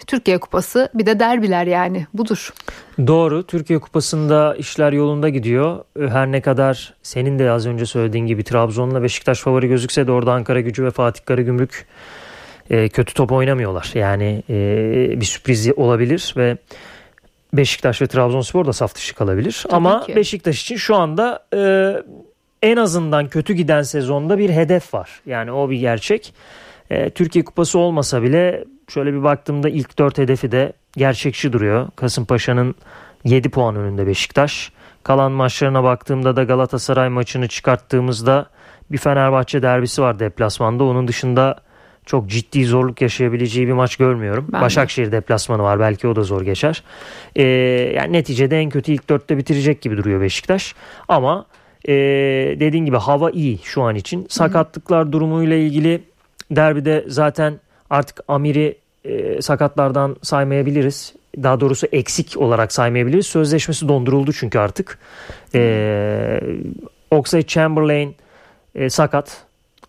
Türkiye 0.07 0.37
Kupası 0.37 0.89
bir 0.93 1.05
de 1.05 1.19
derbiler 1.19 1.67
yani 1.67 2.07
budur. 2.13 2.53
Doğru. 3.07 3.43
Türkiye 3.43 3.79
Kupası'nda 3.79 4.55
işler 4.55 4.93
yolunda 4.93 5.29
gidiyor. 5.29 5.83
Her 5.99 6.31
ne 6.31 6.41
kadar 6.41 6.93
senin 7.03 7.39
de 7.39 7.51
az 7.51 7.67
önce 7.67 7.85
söylediğin 7.85 8.25
gibi 8.25 8.43
Trabzon'la 8.43 9.03
Beşiktaş 9.03 9.39
favori 9.39 9.67
gözükse 9.67 10.07
de 10.07 10.11
orada 10.11 10.33
Ankara 10.33 10.61
Gücü 10.61 10.83
ve 10.83 10.91
Fatih 10.91 11.25
Karagümrük 11.25 11.85
e, 12.69 12.89
kötü 12.89 13.13
top 13.13 13.31
oynamıyorlar. 13.31 13.91
Yani 13.93 14.43
e, 14.49 15.21
bir 15.21 15.25
sürpriz 15.25 15.71
olabilir 15.77 16.33
ve 16.37 16.57
Beşiktaş 17.53 18.01
ve 18.01 18.07
Trabzonspor 18.07 18.65
da 18.65 18.73
saf 18.73 18.95
dışı 18.95 19.15
kalabilir. 19.15 19.59
Tabii 19.63 19.75
Ama 19.75 20.05
ki. 20.05 20.15
Beşiktaş 20.15 20.61
için 20.61 20.75
şu 20.75 20.95
anda 20.95 21.45
e, 21.55 21.93
en 22.61 22.77
azından 22.77 23.27
kötü 23.27 23.53
giden 23.53 23.81
sezonda 23.81 24.37
bir 24.37 24.49
hedef 24.49 24.93
var. 24.93 25.21
Yani 25.25 25.51
o 25.51 25.69
bir 25.69 25.79
gerçek. 25.79 26.33
E, 26.89 27.09
Türkiye 27.09 27.45
Kupası 27.45 27.79
olmasa 27.79 28.23
bile 28.23 28.65
şöyle 28.89 29.13
bir 29.13 29.23
baktığımda 29.23 29.69
ilk 29.69 29.99
dört 29.99 30.17
hedefi 30.17 30.51
de 30.51 30.73
gerçekçi 30.97 31.53
duruyor. 31.53 31.87
Kasımpaşa'nın 31.95 32.75
7 33.25 33.49
puan 33.49 33.75
önünde 33.75 34.07
Beşiktaş. 34.07 34.71
Kalan 35.03 35.31
maçlarına 35.31 35.83
baktığımda 35.83 36.35
da 36.35 36.43
Galatasaray 36.43 37.09
maçını 37.09 37.47
çıkarttığımızda 37.47 38.49
bir 38.91 38.97
Fenerbahçe 38.97 39.61
derbisi 39.61 40.01
var 40.01 40.19
deplasmanda. 40.19 40.83
Onun 40.83 41.07
dışında 41.07 41.55
çok 42.05 42.27
ciddi 42.29 42.65
zorluk 42.65 43.01
yaşayabileceği 43.01 43.67
bir 43.67 43.73
maç 43.73 43.95
görmüyorum. 43.95 44.47
Ben 44.53 44.61
Başakşehir 44.61 45.07
de. 45.07 45.11
deplasmanı 45.11 45.63
var 45.63 45.79
belki 45.79 46.07
o 46.07 46.15
da 46.15 46.23
zor 46.23 46.41
geçer. 46.41 46.83
Ee, 47.35 47.43
yani 47.95 48.13
neticede 48.13 48.59
en 48.59 48.69
kötü 48.69 48.91
ilk 48.91 49.09
dörtte 49.09 49.37
bitirecek 49.37 49.81
gibi 49.81 49.97
duruyor 49.97 50.21
Beşiktaş. 50.21 50.75
Ama 51.07 51.45
e, 51.87 51.93
dediğin 52.59 52.85
gibi 52.85 52.97
hava 52.97 53.31
iyi 53.31 53.59
şu 53.63 53.81
an 53.81 53.95
için. 53.95 54.25
Sakatlıklar 54.29 55.11
durumuyla 55.11 55.55
ilgili 55.55 56.01
derbide 56.51 57.05
zaten 57.07 57.59
artık 57.89 58.19
Amir'i 58.27 58.77
e, 59.05 59.41
sakatlardan 59.41 60.15
saymayabiliriz. 60.21 61.13
Daha 61.43 61.59
doğrusu 61.59 61.87
eksik 61.91 62.37
olarak 62.37 62.73
saymayabiliriz. 62.73 63.27
Sözleşmesi 63.27 63.87
donduruldu 63.87 64.33
çünkü 64.33 64.59
artık. 64.59 64.99
E, 65.55 66.41
Oxlade 67.11 67.47
Chamberlain 67.47 68.15
e, 68.75 68.89
sakat. 68.89 69.43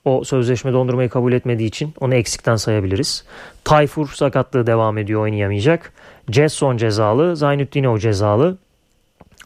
O 0.04 0.24
sözleşme 0.24 0.72
dondurmayı 0.72 1.08
kabul 1.08 1.32
etmediği 1.32 1.68
için 1.68 1.94
onu 2.00 2.14
eksikten 2.14 2.56
sayabiliriz. 2.56 3.24
Tayfur 3.64 4.08
sakatlığı 4.08 4.66
devam 4.66 4.98
ediyor 4.98 5.20
oynayamayacak. 5.20 5.92
Jetson 6.30 6.76
cezalı. 6.76 7.36
Zaynutdinov 7.36 7.98
cezalı. 7.98 8.58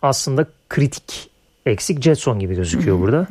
Aslında 0.03 0.47
kritik 0.69 1.31
eksik 1.67 2.03
Jetson 2.03 2.39
gibi 2.39 2.55
gözüküyor 2.55 3.01
burada. 3.01 3.27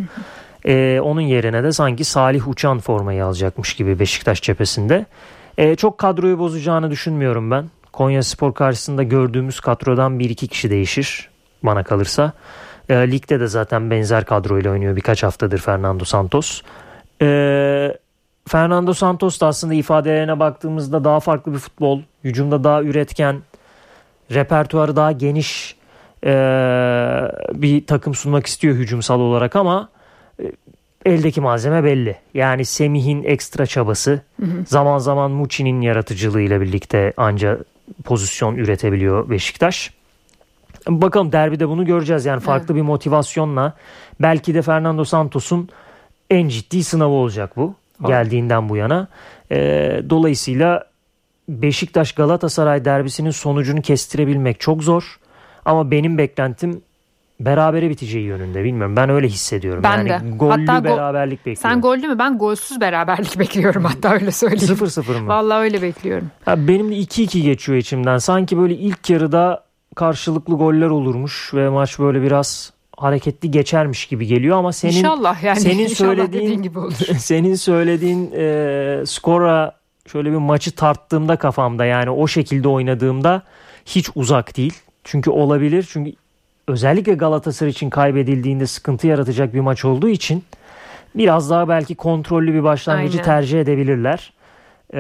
Ee, 0.65 0.99
onun 1.03 1.21
yerine 1.21 1.63
de 1.63 1.71
sanki 1.71 2.03
Salih 2.03 2.47
Uçan 2.47 2.79
formayı 2.79 3.25
alacakmış 3.25 3.73
gibi 3.73 3.99
Beşiktaş 3.99 4.41
cephesinde. 4.41 5.05
Ee, 5.57 5.75
çok 5.75 5.97
kadroyu 5.97 6.39
bozacağını 6.39 6.91
düşünmüyorum 6.91 7.51
ben. 7.51 7.69
Konya 7.91 8.23
Spor 8.23 8.53
karşısında 8.53 9.03
gördüğümüz 9.03 9.59
kadrodan 9.59 10.19
bir 10.19 10.29
iki 10.29 10.47
kişi 10.47 10.69
değişir 10.69 11.29
bana 11.63 11.83
kalırsa. 11.83 12.33
E, 12.89 13.11
ligde 13.11 13.39
de 13.39 13.47
zaten 13.47 13.91
benzer 13.91 14.25
kadroyla 14.25 14.71
oynuyor 14.71 14.95
birkaç 14.95 15.23
haftadır 15.23 15.59
Fernando 15.59 16.05
Santos. 16.05 16.61
E, 17.21 17.97
Fernando 18.47 18.93
Santos 18.93 19.39
da 19.39 19.47
aslında 19.47 19.73
ifadelerine 19.73 20.39
baktığımızda 20.39 21.03
daha 21.03 21.19
farklı 21.19 21.53
bir 21.53 21.59
futbol, 21.59 22.01
hücumda 22.23 22.63
daha 22.63 22.83
üretken, 22.83 23.41
repertuarı 24.31 24.95
daha 24.95 25.11
geniş 25.11 25.75
e, 26.25 26.31
bir 27.53 27.87
takım 27.87 28.15
sunmak 28.15 28.45
istiyor 28.45 28.75
hücumsal 28.75 29.19
olarak 29.19 29.55
ama 29.55 29.89
eldeki 31.05 31.41
malzeme 31.41 31.83
belli. 31.83 32.15
Yani 32.33 32.65
Semih'in 32.65 33.23
ekstra 33.23 33.65
çabası, 33.65 34.21
hı 34.39 34.45
hı. 34.45 34.63
zaman 34.67 34.97
zaman 34.97 35.31
Muçi'nin 35.31 35.81
yaratıcılığıyla 35.81 36.61
birlikte 36.61 37.13
anca 37.17 37.57
pozisyon 38.03 38.55
üretebiliyor 38.55 39.29
Beşiktaş. 39.29 39.93
Bakalım 40.87 41.31
derbide 41.31 41.69
bunu 41.69 41.85
göreceğiz. 41.85 42.25
Yani 42.25 42.39
farklı 42.39 42.65
evet. 42.73 42.75
bir 42.75 42.81
motivasyonla 42.81 43.73
belki 44.21 44.53
de 44.53 44.61
Fernando 44.61 45.03
Santos'un 45.03 45.69
en 46.29 46.47
ciddi 46.47 46.83
sınavı 46.83 47.13
olacak 47.13 47.57
bu 47.57 47.75
evet. 47.99 48.07
geldiğinden 48.07 48.69
bu 48.69 48.77
yana. 48.77 49.07
E, 49.51 49.57
dolayısıyla 50.09 50.83
Beşiktaş 51.49 52.11
Galatasaray 52.11 52.85
derbisinin 52.85 53.31
sonucunu 53.31 53.81
kestirebilmek 53.81 54.59
çok 54.59 54.83
zor. 54.83 55.19
Ama 55.65 55.91
benim 55.91 56.17
beklentim 56.17 56.81
berabere 57.39 57.89
biteceği 57.89 58.25
yönünde 58.25 58.63
bilmiyorum. 58.63 58.95
Ben 58.95 59.09
öyle 59.09 59.27
hissediyorum. 59.27 59.83
Ben 59.83 59.97
yani 59.97 60.09
de. 60.09 60.35
Gollü 60.37 60.65
hatta 60.65 60.83
beraberlik 60.83 61.39
bekliyorum. 61.39 61.61
Sen 61.61 61.81
gollü 61.81 62.07
mü? 62.07 62.19
Ben 62.19 62.37
golsüz 62.37 62.81
beraberlik 62.81 63.39
bekliyorum 63.39 63.83
hatta 63.83 64.13
öyle 64.13 64.31
söyleyeyim. 64.31 64.73
0-0 64.75 65.19
mı? 65.21 65.27
Vallahi 65.27 65.59
öyle 65.59 65.81
bekliyorum. 65.81 66.31
Ha, 66.45 66.67
benim 66.67 66.91
de 66.91 66.95
2-2 66.95 67.41
geçiyor 67.41 67.77
içimden. 67.77 68.17
Sanki 68.17 68.57
böyle 68.57 68.73
ilk 68.75 69.09
yarıda 69.09 69.63
karşılıklı 69.95 70.55
goller 70.55 70.87
olurmuş 70.89 71.53
ve 71.53 71.69
maç 71.69 71.99
böyle 71.99 72.21
biraz 72.21 72.73
hareketli 72.97 73.51
geçermiş 73.51 74.05
gibi 74.05 74.27
geliyor 74.27 74.57
ama 74.57 74.73
senin 74.73 74.93
İnşallah 74.93 75.43
yani 75.43 75.59
senin 75.59 75.83
inşallah 75.83 76.15
söylediğin 76.15 76.61
gibi 76.61 76.79
olur. 76.79 76.93
senin 77.17 77.55
söylediğin 77.55 78.31
e, 78.37 79.03
skora 79.05 79.75
şöyle 80.11 80.31
bir 80.31 80.37
maçı 80.37 80.71
tarttığımda 80.71 81.35
kafamda 81.35 81.85
yani 81.85 82.09
o 82.09 82.27
şekilde 82.27 82.67
oynadığımda 82.67 83.41
hiç 83.85 84.09
uzak 84.15 84.57
değil. 84.57 84.73
Çünkü 85.03 85.29
olabilir. 85.29 85.87
Çünkü 85.91 86.11
özellikle 86.67 87.13
Galatasaray 87.13 87.71
için 87.71 87.89
kaybedildiğinde 87.89 88.67
sıkıntı 88.67 89.07
yaratacak 89.07 89.53
bir 89.53 89.59
maç 89.59 89.85
olduğu 89.85 90.09
için 90.09 90.43
biraz 91.15 91.49
daha 91.49 91.69
belki 91.69 91.95
kontrollü 91.95 92.53
bir 92.53 92.63
başlangıcı 92.63 93.17
Aynen. 93.17 93.25
tercih 93.25 93.61
edebilirler. 93.61 94.33
Ee, 94.93 94.97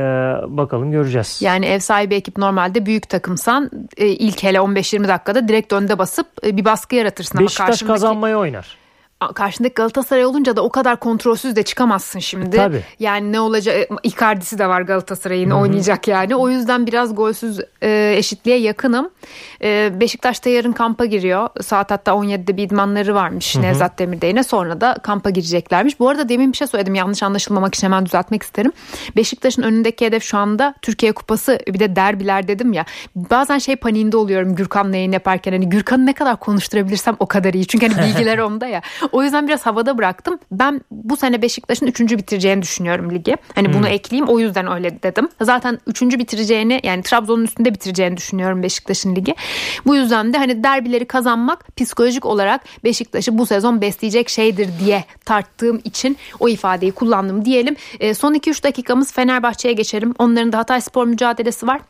bakalım 0.47 0.91
göreceğiz. 0.91 1.39
Yani 1.41 1.65
ev 1.65 1.79
sahibi 1.79 2.15
ekip 2.15 2.37
normalde 2.37 2.85
büyük 2.85 3.09
takımsan 3.09 3.71
e, 3.97 4.07
ilk 4.07 4.43
hele 4.43 4.57
15-20 4.57 5.07
dakikada 5.07 5.47
direkt 5.47 5.73
önde 5.73 5.97
basıp 5.97 6.27
e, 6.45 6.57
bir 6.57 6.65
baskı 6.65 6.95
yaratırsın. 6.95 7.39
Beşiktaş 7.39 7.59
ama 7.59 7.67
karşındaki... 7.67 7.93
kazanmaya 7.93 8.39
oynar 8.39 8.82
karşındaki 9.27 9.73
Galatasaray 9.73 10.25
olunca 10.25 10.55
da 10.55 10.61
o 10.63 10.69
kadar 10.69 10.99
kontrolsüz 10.99 11.55
de 11.55 11.63
çıkamazsın 11.63 12.19
şimdi. 12.19 12.57
Tabii. 12.57 12.83
Yani 12.99 13.31
ne 13.31 13.39
olacak 13.39 13.75
e, 13.75 13.87
Icardi'si 14.03 14.59
de 14.59 14.67
var 14.67 14.81
Galatasaray'ın 14.81 15.51
oynayacak 15.51 16.07
yani. 16.07 16.35
O 16.35 16.49
yüzden 16.49 16.87
biraz 16.87 17.15
golsüz 17.15 17.59
e, 17.83 18.13
eşitliğe 18.17 18.57
yakınım. 18.57 19.09
E, 19.61 19.91
Beşiktaş'ta 19.99 20.49
yarın 20.49 20.71
kampa 20.71 21.05
giriyor. 21.05 21.49
Saat 21.61 21.91
hatta 21.91 22.11
17'de 22.11 22.57
bir 22.57 22.63
idmanları 22.63 23.15
varmış 23.15 23.55
Hı-hı. 23.55 23.63
Nevzat 23.63 23.99
Demirdey'ine. 23.99 24.43
Sonra 24.43 24.81
da 24.81 24.97
kampa 25.03 25.29
gireceklermiş. 25.29 25.99
Bu 25.99 26.09
arada 26.09 26.29
demin 26.29 26.51
bir 26.51 26.57
şey 26.57 26.67
söyledim. 26.67 26.95
Yanlış 26.95 27.23
anlaşılmamak 27.23 27.75
için 27.75 27.87
hemen 27.87 28.05
düzeltmek 28.05 28.43
isterim. 28.43 28.71
Beşiktaş'ın 29.15 29.63
önündeki 29.63 30.05
hedef 30.05 30.23
şu 30.23 30.37
anda 30.37 30.73
Türkiye 30.81 31.11
Kupası 31.11 31.59
bir 31.67 31.79
de 31.79 31.95
derbiler 31.95 32.47
dedim 32.47 32.73
ya. 32.73 32.85
Bazen 33.15 33.57
şey 33.57 33.75
paniğinde 33.75 34.17
oluyorum 34.17 34.55
Gürkan'la 34.55 34.95
yayın 34.95 35.11
yaparken. 35.11 35.51
Hani 35.51 35.69
Gürkan'ı 35.69 36.05
ne 36.05 36.13
kadar 36.13 36.39
konuşturabilirsem 36.39 37.15
o 37.19 37.25
kadar 37.25 37.53
iyi. 37.53 37.67
Çünkü 37.67 37.87
hani 37.87 38.07
bilgiler 38.07 38.37
onda 38.37 38.67
ya. 38.67 38.81
O 39.13 39.23
yüzden 39.23 39.47
biraz 39.47 39.65
havada 39.65 39.97
bıraktım. 39.97 40.39
Ben 40.51 40.81
bu 40.91 41.17
sene 41.17 41.41
Beşiktaş'ın 41.41 41.87
üçüncü 41.87 42.17
bitireceğini 42.17 42.61
düşünüyorum 42.61 43.11
ligi. 43.11 43.37
Hani 43.55 43.67
hmm. 43.67 43.73
bunu 43.73 43.87
ekleyeyim 43.87 44.27
o 44.27 44.39
yüzden 44.39 44.71
öyle 44.71 45.03
dedim. 45.03 45.29
Zaten 45.41 45.79
üçüncü 45.87 46.19
bitireceğini 46.19 46.79
yani 46.83 47.03
Trabzon'un 47.03 47.43
üstünde 47.43 47.73
bitireceğini 47.73 48.17
düşünüyorum 48.17 48.63
Beşiktaş'ın 48.63 49.15
ligi. 49.15 49.35
Bu 49.85 49.95
yüzden 49.95 50.33
de 50.33 50.37
hani 50.37 50.63
derbileri 50.63 51.05
kazanmak 51.05 51.77
psikolojik 51.77 52.25
olarak 52.25 52.61
Beşiktaş'ı 52.83 53.37
bu 53.37 53.45
sezon 53.45 53.81
besleyecek 53.81 54.29
şeydir 54.29 54.69
diye 54.79 55.05
tarttığım 55.25 55.81
için 55.83 56.17
o 56.39 56.49
ifadeyi 56.49 56.91
kullandım 56.91 57.45
diyelim. 57.45 57.75
E, 57.99 58.13
son 58.13 58.33
2-3 58.33 58.63
dakikamız 58.63 59.13
Fenerbahçe'ye 59.13 59.73
geçelim. 59.73 60.13
Onların 60.19 60.51
da 60.51 60.57
Hatay 60.57 60.81
Spor 60.81 61.07
mücadelesi 61.07 61.67
var. 61.67 61.81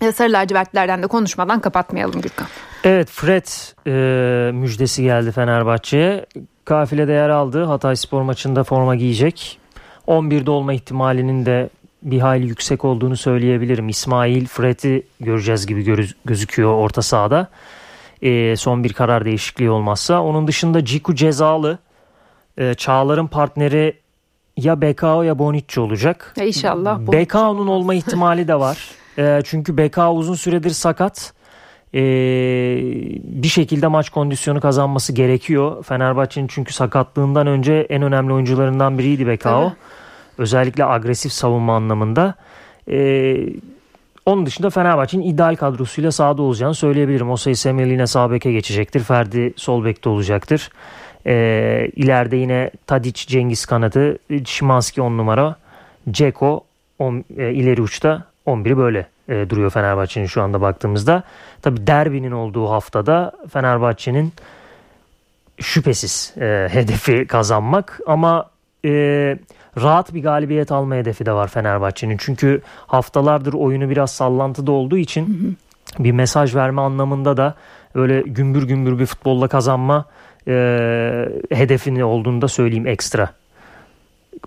E, 0.00 0.12
Sarı 0.12 0.32
lacivertlerden 0.32 1.02
de 1.02 1.06
konuşmadan 1.06 1.60
kapatmayalım 1.60 2.20
Gürkan. 2.20 2.46
Evet 2.84 3.10
Fred 3.10 3.46
e, 3.86 4.52
müjdesi 4.52 5.02
geldi 5.02 5.32
Fenerbahçe'ye. 5.32 6.26
Kafilede 6.66 7.12
yer 7.12 7.28
aldı. 7.28 7.64
Hatay 7.64 7.96
Spor 7.96 8.22
maçında 8.22 8.64
forma 8.64 8.96
giyecek. 8.96 9.58
11'de 10.06 10.50
olma 10.50 10.72
ihtimalinin 10.72 11.46
de 11.46 11.70
bir 12.02 12.20
hayli 12.20 12.46
yüksek 12.46 12.84
olduğunu 12.84 13.16
söyleyebilirim. 13.16 13.88
İsmail 13.88 14.46
Fred'i 14.46 15.06
göreceğiz 15.20 15.66
gibi 15.66 15.82
göz, 15.82 16.14
gözüküyor 16.24 16.74
orta 16.74 17.02
sahada. 17.02 17.48
E, 18.22 18.56
son 18.56 18.84
bir 18.84 18.92
karar 18.92 19.24
değişikliği 19.24 19.70
olmazsa. 19.70 20.22
Onun 20.22 20.46
dışında 20.46 20.84
Ciku 20.84 21.14
cezalı. 21.14 21.78
E, 22.58 22.74
Çağlar'ın 22.74 23.26
partneri 23.26 23.94
ya 24.56 24.80
Bekao 24.80 25.22
ya 25.22 25.38
Bonucci 25.38 25.80
olacak. 25.80 26.34
Ya 26.36 26.44
inşallah. 26.44 26.98
Bekao'nun 26.98 27.66
olma 27.66 27.94
ihtimali 27.94 28.48
de 28.48 28.60
var. 28.60 28.90
E, 29.18 29.40
çünkü 29.44 29.76
Bekao 29.76 30.14
uzun 30.14 30.34
süredir 30.34 30.70
sakat 30.70 31.32
e, 31.94 32.00
bir 33.24 33.48
şekilde 33.48 33.86
maç 33.86 34.10
kondisyonu 34.10 34.60
kazanması 34.60 35.12
gerekiyor. 35.12 35.84
Fenerbahçe'nin 35.84 36.46
çünkü 36.46 36.72
sakatlığından 36.72 37.46
önce 37.46 37.86
en 37.90 38.02
önemli 38.02 38.32
oyuncularından 38.32 38.98
biriydi 38.98 39.26
Bekao. 39.26 39.72
Özellikle 40.38 40.84
agresif 40.84 41.32
savunma 41.32 41.76
anlamında. 41.76 42.34
E, 42.90 43.36
onun 44.26 44.46
dışında 44.46 44.70
Fenerbahçe'nin 44.70 45.22
ideal 45.22 45.56
kadrosuyla 45.56 46.12
sahada 46.12 46.42
olacağını 46.42 46.74
söyleyebilirim. 46.74 47.36
Semel 47.56 47.90
yine 47.90 48.06
sağ 48.06 48.30
beke 48.30 48.52
geçecektir. 48.52 49.00
Ferdi 49.00 49.52
sol 49.56 49.84
bekte 49.84 50.08
olacaktır. 50.08 50.70
E, 51.26 51.34
ileride 51.96 52.36
yine 52.36 52.70
Tadic, 52.86 53.26
Cengiz 53.26 53.66
kanadı, 53.66 54.18
Şimanski 54.44 55.02
on 55.02 55.18
numara, 55.18 55.56
Ceko 56.10 56.64
on, 56.98 57.24
e, 57.38 57.52
ileri 57.52 57.82
uçta 57.82 58.24
11'i 58.46 58.76
böyle 58.76 59.06
e, 59.28 59.50
duruyor 59.50 59.70
Fenerbahçe'nin 59.70 60.26
şu 60.26 60.42
anda 60.42 60.60
baktığımızda. 60.60 61.22
Tabi 61.62 61.86
derbinin 61.86 62.32
olduğu 62.32 62.70
haftada 62.70 63.32
Fenerbahçe'nin 63.52 64.32
şüphesiz 65.60 66.34
e, 66.40 66.68
hedefi 66.70 67.26
kazanmak 67.26 68.00
ama 68.06 68.50
e, 68.84 68.90
rahat 69.82 70.14
bir 70.14 70.22
galibiyet 70.22 70.72
alma 70.72 70.94
hedefi 70.94 71.26
de 71.26 71.32
var 71.32 71.48
Fenerbahçe'nin. 71.48 72.16
Çünkü 72.18 72.62
haftalardır 72.86 73.52
oyunu 73.52 73.90
biraz 73.90 74.10
sallantıda 74.10 74.72
olduğu 74.72 74.98
için 74.98 75.56
bir 75.98 76.12
mesaj 76.12 76.54
verme 76.54 76.80
anlamında 76.80 77.36
da 77.36 77.54
öyle 77.94 78.22
gümbür 78.22 78.62
gümbür 78.62 78.98
bir 78.98 79.06
futbolla 79.06 79.48
kazanma 79.48 80.04
e, 80.48 80.52
hedefini 81.50 82.04
olduğunu 82.04 82.42
da 82.42 82.48
söyleyeyim 82.48 82.86
ekstra. 82.86 83.30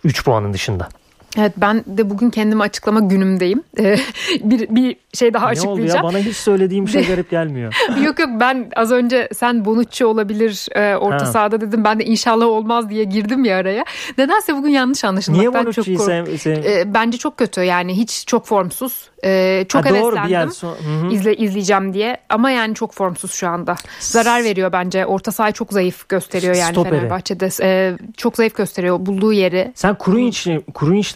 3 0.04 0.26
puanın 0.26 0.54
dışında. 0.54 0.90
Evet 1.38 1.54
ben 1.58 1.84
de 1.88 2.10
bugün 2.10 2.30
kendimi 2.30 2.64
açıklama 2.64 3.00
günümdeyim. 3.00 3.64
Ee, 3.80 3.98
bir, 4.40 4.70
bir 4.70 4.96
şey 5.14 5.34
daha 5.34 5.46
açıklayacağım. 5.46 5.88
Ne 5.88 5.94
oldu 5.94 5.98
ya 5.98 6.04
bana 6.04 6.18
hiç 6.18 6.38
söylediğim 6.38 6.88
şey 6.88 7.04
garip 7.08 7.30
gelmiyor. 7.32 7.74
yok 8.06 8.20
yok 8.20 8.30
ben 8.40 8.72
az 8.76 8.92
önce 8.92 9.30
sen 9.34 9.66
Bonucci 9.66 10.06
olabilir 10.06 10.68
e, 10.76 10.96
orta 10.96 11.26
ha. 11.26 11.32
sahada 11.32 11.62
dedim. 11.62 11.84
Ben 11.84 12.00
de 12.00 12.06
inşallah 12.06 12.46
olmaz 12.46 12.90
diye 12.90 13.04
girdim 13.04 13.46
ya 13.46 13.58
araya. 13.58 13.86
Nedense 14.18 14.56
bugün 14.56 14.70
yanlış 14.70 15.04
anlaşılmaktan 15.04 15.52
Niye 15.52 15.66
Bonucci'yi 15.66 15.98
çok 15.98 16.06
sen, 16.06 16.26
sen... 16.36 16.56
E, 16.56 16.94
bence 16.94 17.18
çok 17.18 17.38
kötü 17.38 17.62
yani 17.62 17.98
hiç 17.98 18.28
çok 18.28 18.46
formsuz. 18.46 19.10
E, 19.26 19.66
çok 19.70 19.86
ha, 19.86 19.90
heveslendim 19.90 20.18
doğru, 20.18 20.26
bir 20.26 20.30
yer 20.30 20.48
son... 20.48 20.76
izle, 21.10 21.36
izleyeceğim 21.36 21.94
diye 21.94 22.18
ama 22.30 22.52
yani 22.52 22.76
çok 22.76 22.94
formsuz 22.94 23.32
şu 23.32 23.50
anda. 23.50 23.76
Zarar 24.00 24.44
veriyor 24.44 24.72
bence. 24.72 25.06
Orta 25.06 25.32
sahayı 25.32 25.54
çok 25.54 25.74
zayıf 25.74 26.10
gösteriyor 26.10 26.56
yani 26.56 26.72
Stoperi. 26.72 26.96
Fenerbahçe'de. 26.96 27.50
E, 27.62 27.98
çok 28.18 28.36
zayıf 28.36 28.56
gösteriyor 28.56 29.06
bulduğu 29.06 29.34
yeri. 29.34 29.72
Sen 29.76 29.96
Kurunic 29.96 30.50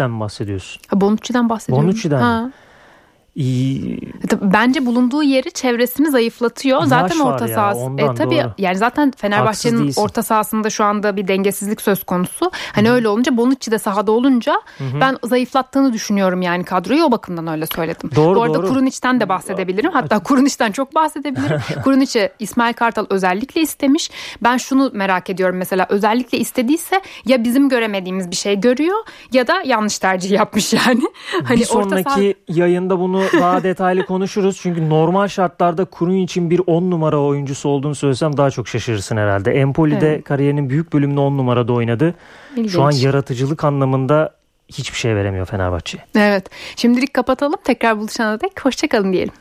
mi 0.09 0.19
bahsediyorsun? 0.19 0.81
Ha, 0.87 1.01
Bonucci'den 1.01 1.49
bahsediyorum. 1.49 1.87
Bonucci'den 1.87 2.21
ha. 2.21 2.51
Bence 4.41 4.85
bulunduğu 4.85 5.23
yeri 5.23 5.51
çevresini 5.51 6.11
zayıflatıyor. 6.11 6.79
Yaş 6.79 6.89
zaten 6.89 7.19
orta 7.19 7.47
sahası. 7.47 7.91
E, 7.97 8.15
tabii 8.15 8.35
doğru. 8.35 8.51
yani 8.57 8.77
zaten 8.77 9.11
Fenerbahçe'nin 9.17 9.93
orta 9.97 10.23
sahasında 10.23 10.69
şu 10.69 10.83
anda 10.83 11.15
bir 11.15 11.27
dengesizlik 11.27 11.81
söz 11.81 12.03
konusu. 12.03 12.51
Hani 12.73 12.87
Hı-hı. 12.87 12.95
öyle 12.95 13.07
olunca 13.07 13.37
Bonucci 13.37 13.71
de 13.71 13.79
sahada 13.79 14.11
olunca 14.11 14.53
Hı-hı. 14.77 15.01
ben 15.01 15.17
zayıflattığını 15.23 15.93
düşünüyorum 15.93 16.41
yani 16.41 16.63
kadroyu 16.63 17.03
o 17.03 17.11
bakımdan 17.11 17.47
öyle 17.47 17.65
söyledim. 17.65 18.09
Doğru, 18.15 18.35
Bu 18.35 18.43
arada 18.43 18.53
doğru. 18.53 18.83
De 19.03 19.29
bahsedebilirim. 19.29 19.91
Hatta 19.91 20.19
Kurunic'ten 20.19 20.71
çok 20.71 20.95
bahsedebilirim. 20.95 21.59
Kurunic'i 21.83 22.29
İsmail 22.39 22.73
Kartal 22.73 23.05
özellikle 23.09 23.61
istemiş. 23.61 24.11
Ben 24.43 24.57
şunu 24.57 24.91
merak 24.93 25.29
ediyorum 25.29 25.57
mesela 25.57 25.85
özellikle 25.89 26.37
istediyse 26.37 27.01
ya 27.25 27.43
bizim 27.43 27.69
göremediğimiz 27.69 28.31
bir 28.31 28.35
şey 28.35 28.59
görüyor 28.59 28.97
ya 29.31 29.47
da 29.47 29.61
yanlış 29.65 29.99
tercih 29.99 30.31
yapmış 30.31 30.73
yani. 30.73 31.03
Hani 31.43 31.59
bir 31.59 31.65
sonraki 31.65 32.03
saha... 32.03 32.59
yayında 32.59 32.99
bunu 33.31 33.41
daha 33.41 33.63
detaylı 33.63 34.05
konuşuruz. 34.05 34.59
Çünkü 34.62 34.89
normal 34.89 35.27
şartlarda 35.27 35.86
Kurun 35.86 36.15
için 36.15 36.49
bir 36.49 36.62
10 36.67 36.91
numara 36.91 37.21
oyuncusu 37.21 37.69
olduğunu 37.69 37.95
söylesem 37.95 38.38
daha 38.38 38.51
çok 38.51 38.67
şaşırırsın 38.67 39.17
herhalde. 39.17 39.51
Empoli'de 39.51 40.09
evet. 40.09 40.23
kariyerinin 40.23 40.69
büyük 40.69 40.93
bölümünü 40.93 41.19
10 41.19 41.38
numarada 41.38 41.73
oynadı. 41.73 42.15
İlginç. 42.55 42.71
Şu 42.71 42.83
an 42.83 42.91
yaratıcılık 42.91 43.63
anlamında 43.63 44.36
hiçbir 44.67 44.97
şey 44.97 45.15
veremiyor 45.15 45.45
Fenerbahçe. 45.45 45.97
Evet. 46.15 46.49
Şimdilik 46.75 47.13
kapatalım. 47.13 47.59
Tekrar 47.63 47.97
buluşana 47.97 48.41
dek 48.41 48.65
hoşçakalın 48.65 49.13
diyelim. 49.13 49.33